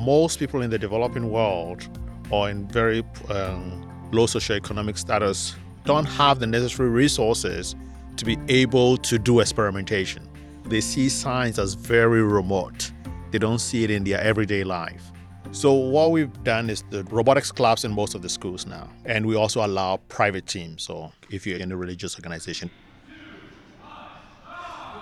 Most 0.00 0.38
people 0.38 0.62
in 0.62 0.70
the 0.70 0.78
developing 0.78 1.30
world 1.30 1.86
or 2.30 2.48
in 2.48 2.66
very 2.68 3.04
um, 3.28 3.86
low 4.12 4.24
socioeconomic 4.24 4.96
status 4.96 5.54
don't 5.84 6.06
have 6.06 6.40
the 6.40 6.46
necessary 6.46 6.88
resources 6.88 7.76
to 8.16 8.24
be 8.24 8.38
able 8.48 8.96
to 8.96 9.18
do 9.18 9.40
experimentation. 9.40 10.26
They 10.64 10.80
see 10.80 11.10
science 11.10 11.58
as 11.58 11.74
very 11.74 12.22
remote. 12.22 12.90
They 13.30 13.38
don't 13.38 13.58
see 13.58 13.84
it 13.84 13.90
in 13.90 14.04
their 14.04 14.18
everyday 14.22 14.64
life. 14.64 15.12
So 15.52 15.74
what 15.74 16.12
we've 16.12 16.32
done 16.44 16.70
is 16.70 16.82
the 16.88 17.04
robotics 17.04 17.52
clubs 17.52 17.84
in 17.84 17.92
most 17.92 18.14
of 18.14 18.22
the 18.22 18.30
schools 18.30 18.64
now, 18.64 18.88
and 19.04 19.26
we 19.26 19.36
also 19.36 19.66
allow 19.66 19.98
private 20.08 20.46
teams. 20.46 20.82
So 20.82 21.12
if 21.28 21.46
you're 21.46 21.58
in 21.58 21.72
a 21.72 21.76
religious 21.76 22.14
organization, 22.16 22.70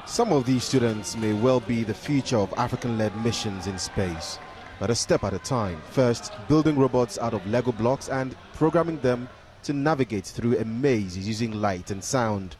some 0.07 0.33
of 0.33 0.45
these 0.45 0.65
students 0.65 1.17
may 1.17 1.35
well 1.35 1.61
be 1.61 1.85
the 1.85 1.95
future 1.95 2.39
of 2.39 2.53
African-led 2.57 3.15
missions 3.23 3.69
in 3.69 3.79
space, 3.79 4.41
but 4.79 4.91
a 4.91 4.95
step 4.95 5.25
at 5.25 5.33
a 5.33 5.39
time. 5.39 5.81
First, 5.91 6.33
building 6.49 6.79
robots 6.79 7.19
out 7.19 7.35
of 7.35 7.47
Lego 7.47 7.73
blocks 7.73 8.09
and 8.09 8.37
programming 8.55 8.99
them 9.01 9.29
to 9.65 9.73
navigate 9.73 10.25
through 10.25 10.59
a 10.59 10.65
maze 10.65 11.17
using 11.17 11.53
light 11.61 11.91
and 11.91 12.03
sound 12.03 12.57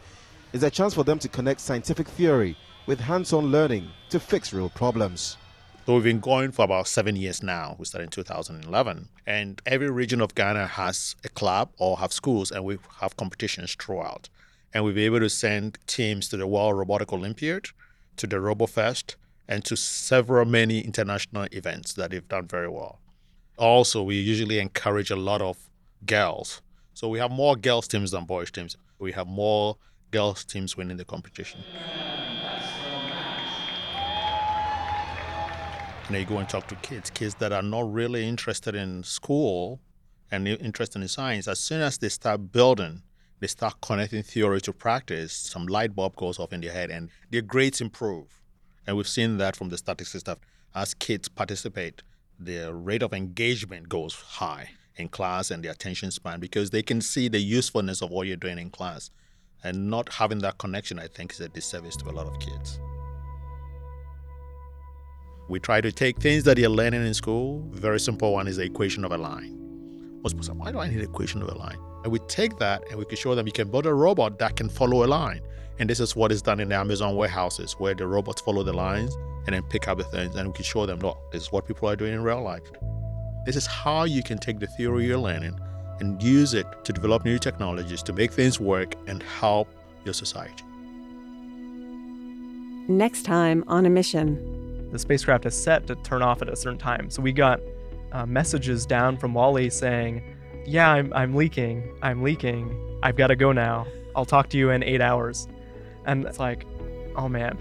is 0.53 0.63
a 0.63 0.71
chance 0.71 0.95
for 0.95 1.05
them 1.05 1.19
to 1.19 1.29
connect 1.29 1.61
scientific 1.61 2.09
theory 2.09 2.57
with 2.87 3.01
hands-on 3.01 3.47
learning 3.47 3.89
to 4.11 4.19
fix 4.19 4.53
real 4.53 4.71
problems. 4.71 5.37
So 5.89 5.95
we've 5.95 6.05
been 6.05 6.21
going 6.21 6.53
for 6.53 6.67
about 6.67 6.87
seven 6.87 7.17
years 7.17 7.43
now. 7.43 7.75
We 7.79 7.87
started 7.87 8.05
in 8.05 8.11
2011. 8.11 9.09
And 9.27 9.63
every 9.65 9.91
region 9.91 10.21
of 10.21 10.35
Ghana 10.35 10.67
has 10.67 11.17
a 11.25 11.31
club 11.31 11.71
or 11.79 11.99
have 11.99 12.13
schools, 12.13 12.51
and 12.51 12.65
we 12.65 12.79
have 13.01 13.17
competitions 13.17 13.75
throughout. 13.75 14.29
And 14.75 14.85
we've 14.85 14.95
been 14.95 15.05
able 15.05 15.21
to 15.21 15.31
send 15.31 15.79
teams 15.87 16.29
to 16.29 16.37
the 16.37 16.47
World 16.47 16.77
Robotic 16.77 17.11
Olympiad, 17.11 17.69
to 18.19 18.27
the 18.27 18.37
RoboFest, 18.37 19.15
and 19.49 19.65
to 19.65 19.77
several 19.77 20.45
many 20.45 20.81
international 20.81 21.47
events 21.53 21.95
that 21.95 22.11
they've 22.11 22.29
done 22.29 22.47
very 22.47 22.69
well. 22.69 23.01
Also, 23.57 24.03
we 24.03 24.17
usually 24.17 24.59
encourage 24.59 25.11
a 25.11 25.17
lot 25.17 25.41
of 25.43 25.57
girls. 26.05 26.63
So 26.95 27.09
we 27.09 27.19
have 27.19 27.31
more 27.31 27.57
girls 27.57 27.89
teams 27.89 28.11
than 28.11 28.25
boys 28.25 28.51
teams. 28.51 28.77
We 28.99 29.13
have 29.13 29.27
more 29.27 29.77
girls 30.11 30.45
teams 30.45 30.77
winning 30.77 30.97
the 30.97 31.05
competition. 31.05 31.61
Then 36.11 36.21
you 36.21 36.27
go 36.27 36.39
and 36.39 36.49
talk 36.49 36.67
to 36.69 36.75
kids, 36.77 37.11
kids 37.11 37.35
that 37.37 37.53
are 37.53 37.63
not 37.63 37.93
really 37.93 38.27
interested 38.27 38.75
in 38.75 39.03
school 39.03 39.81
and 40.31 40.49
interested 40.49 41.03
in 41.03 41.09
science. 41.09 41.47
As 41.49 41.59
soon 41.59 41.83
as 41.83 41.99
they 41.99 42.09
start 42.09 42.51
building, 42.51 43.03
they 43.41 43.47
start 43.47 43.75
connecting 43.83 44.23
theory 44.23 44.61
to 44.63 44.73
practice, 44.73 45.33
some 45.33 45.67
light 45.67 45.95
bulb 45.95 46.17
goes 46.17 46.39
off 46.39 46.53
in 46.53 46.61
their 46.61 46.73
head 46.73 46.91
and 46.91 47.11
their 47.31 47.43
grades 47.43 47.81
improve. 47.81 48.41
And 48.89 48.97
we've 48.97 49.07
seen 49.07 49.37
that 49.37 49.55
from 49.55 49.69
the 49.69 49.77
statistics 49.77 50.25
that 50.25 50.39
as 50.75 50.95
kids 50.95 51.29
participate, 51.29 52.03
their 52.41 52.73
rate 52.73 53.03
of 53.03 53.13
engagement 53.13 53.91
goes 53.91 54.15
high 54.15 54.71
in 54.97 55.11
class 55.11 55.51
and 55.51 55.63
the 55.63 55.69
attention 55.69 56.11
span 56.11 56.41
because 56.41 56.71
they 56.71 56.83
can 56.83 57.03
see 57.03 57.29
the 57.29 57.39
usefulness 57.39 58.01
of 58.01 58.11
what 58.11 58.27
you're 58.27 58.39
doing 58.39 58.59
in 58.59 58.71
class. 58.71 59.11
And 59.63 59.91
not 59.91 60.11
having 60.15 60.39
that 60.39 60.57
connection, 60.57 60.99
I 60.99 61.07
think, 61.07 61.33
is 61.33 61.41
a 61.41 61.51
disservice 61.51 61.97
to 61.97 62.09
a 62.09 62.13
lot 62.13 62.29
of 62.29 62.39
kids. 62.41 62.81
We 65.51 65.61
try 65.61 65.83
to 65.83 65.93
take 65.93 66.19
things 66.19 66.45
that 66.45 66.57
you're 66.57 66.71
learning 66.71 67.05
in 67.05 67.13
school. 67.13 67.69
Very 67.73 68.01
simple 68.01 68.33
one 68.33 68.49
is 68.49 68.57
the 68.57 68.63
equation 68.63 69.05
of 69.05 69.13
a 69.13 69.19
line. 69.19 70.21
Most 70.23 70.33
people 70.33 70.47
say, 70.47 70.53
why 70.53 70.73
do 70.73 70.79
I 70.79 70.89
need 70.89 70.97
an 70.97 71.05
equation 71.05 71.43
of 71.43 71.49
a 71.49 71.55
line? 71.55 71.79
And 72.05 72.13
we 72.13 72.21
take 72.21 72.57
that 72.59 72.85
and 72.89 72.99
we 72.99 73.05
can 73.05 73.19
show 73.19 73.35
them 73.35 73.47
you 73.47 73.53
can 73.53 73.71
build 73.71 73.85
a 73.85 73.93
robot 73.93 74.39
that 74.39 74.57
can 74.57 74.71
follow 74.71 75.05
a 75.05 75.09
line. 75.09 75.43
And 75.79 75.89
this 75.89 76.01
is 76.01 76.17
what 76.17 76.33
is 76.33 76.43
done 76.43 76.61
in 76.61 76.69
the 76.69 76.75
Amazon 76.75 77.15
warehouses, 77.17 77.75
where 77.75 77.95
the 77.95 78.07
robots 78.07 78.41
follow 78.41 78.63
the 78.63 78.73
lines 78.73 79.15
and 79.47 79.55
then 79.55 79.63
pick 79.65 79.89
up 79.89 79.99
the 79.99 80.05
things. 80.05 80.35
And 80.35 80.49
we 80.49 80.55
can 80.55 80.65
show 80.65 80.87
them, 80.87 80.99
look, 80.99 81.19
this 81.31 81.43
is 81.43 81.53
what 81.53 81.67
people 81.67 81.89
are 81.89 81.97
doing 81.97 82.15
in 82.15 82.23
real 82.23 82.43
life. 82.43 82.71
This 83.47 83.57
is 83.57 83.67
how 83.67 84.05
you 84.05 84.23
can 84.23 84.39
take 84.39 84.59
the 84.59 84.67
theory 84.67 85.07
you're 85.07 85.19
learning 85.19 85.59
and 86.01 86.23
use 86.23 86.55
it 86.55 86.67
to 86.85 86.93
develop 86.93 87.25
new 87.25 87.39
technologies 87.39 88.03
to 88.05 88.13
make 88.13 88.33
things 88.33 88.61
work 88.61 88.95
and 89.07 89.23
help 89.23 89.69
your 90.05 90.15
society. 90.15 90.65
Next 92.89 93.23
time 93.23 93.65
on 93.67 93.87
a 93.87 93.91
mission 93.91 94.57
the 94.91 94.99
spacecraft 94.99 95.45
is 95.47 95.55
set 95.55 95.87
to 95.87 95.95
turn 95.97 96.23
off 96.23 96.43
at 96.43 96.49
a 96.49 96.57
certain 96.57 96.79
time. 96.79 97.11
So 97.11 97.23
we 97.23 97.33
got 97.33 97.61
uh, 98.13 98.25
messages 98.27 98.87
down 98.87 99.19
from 99.19 99.35
Wally 99.35 99.71
saying, 99.71 100.23
Yeah, 100.67 100.91
I'm, 100.91 101.13
I'm 101.13 101.35
leaking. 101.35 101.95
I'm 102.03 102.23
leaking. 102.23 102.99
I've 103.03 103.17
got 103.17 103.29
to 103.29 103.37
go 103.37 103.53
now. 103.53 103.87
I'll 104.17 104.25
talk 104.25 104.49
to 104.51 104.59
you 104.59 104.71
in 104.71 104.83
eight 104.83 105.01
hours. 105.01 105.47
And 106.09 106.25
it's 106.25 106.39
like, 106.39 106.65
oh 107.17 107.29
man. 107.29 107.59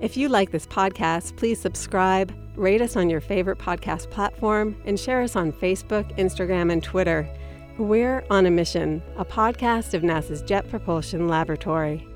If 0.00 0.16
you 0.16 0.28
like 0.28 0.50
this 0.50 0.66
podcast, 0.66 1.36
please 1.36 1.60
subscribe, 1.60 2.32
rate 2.56 2.80
us 2.80 2.96
on 2.96 3.10
your 3.10 3.20
favorite 3.20 3.58
podcast 3.58 4.10
platform, 4.10 4.74
and 4.86 4.98
share 4.98 5.20
us 5.20 5.36
on 5.36 5.52
Facebook, 5.52 6.16
Instagram, 6.16 6.72
and 6.72 6.82
Twitter. 6.82 7.28
We're 7.76 8.24
on 8.30 8.46
a 8.46 8.50
mission, 8.50 9.02
a 9.16 9.24
podcast 9.24 9.92
of 9.92 10.02
NASA's 10.02 10.40
Jet 10.42 10.68
Propulsion 10.70 11.28
Laboratory. 11.28 12.06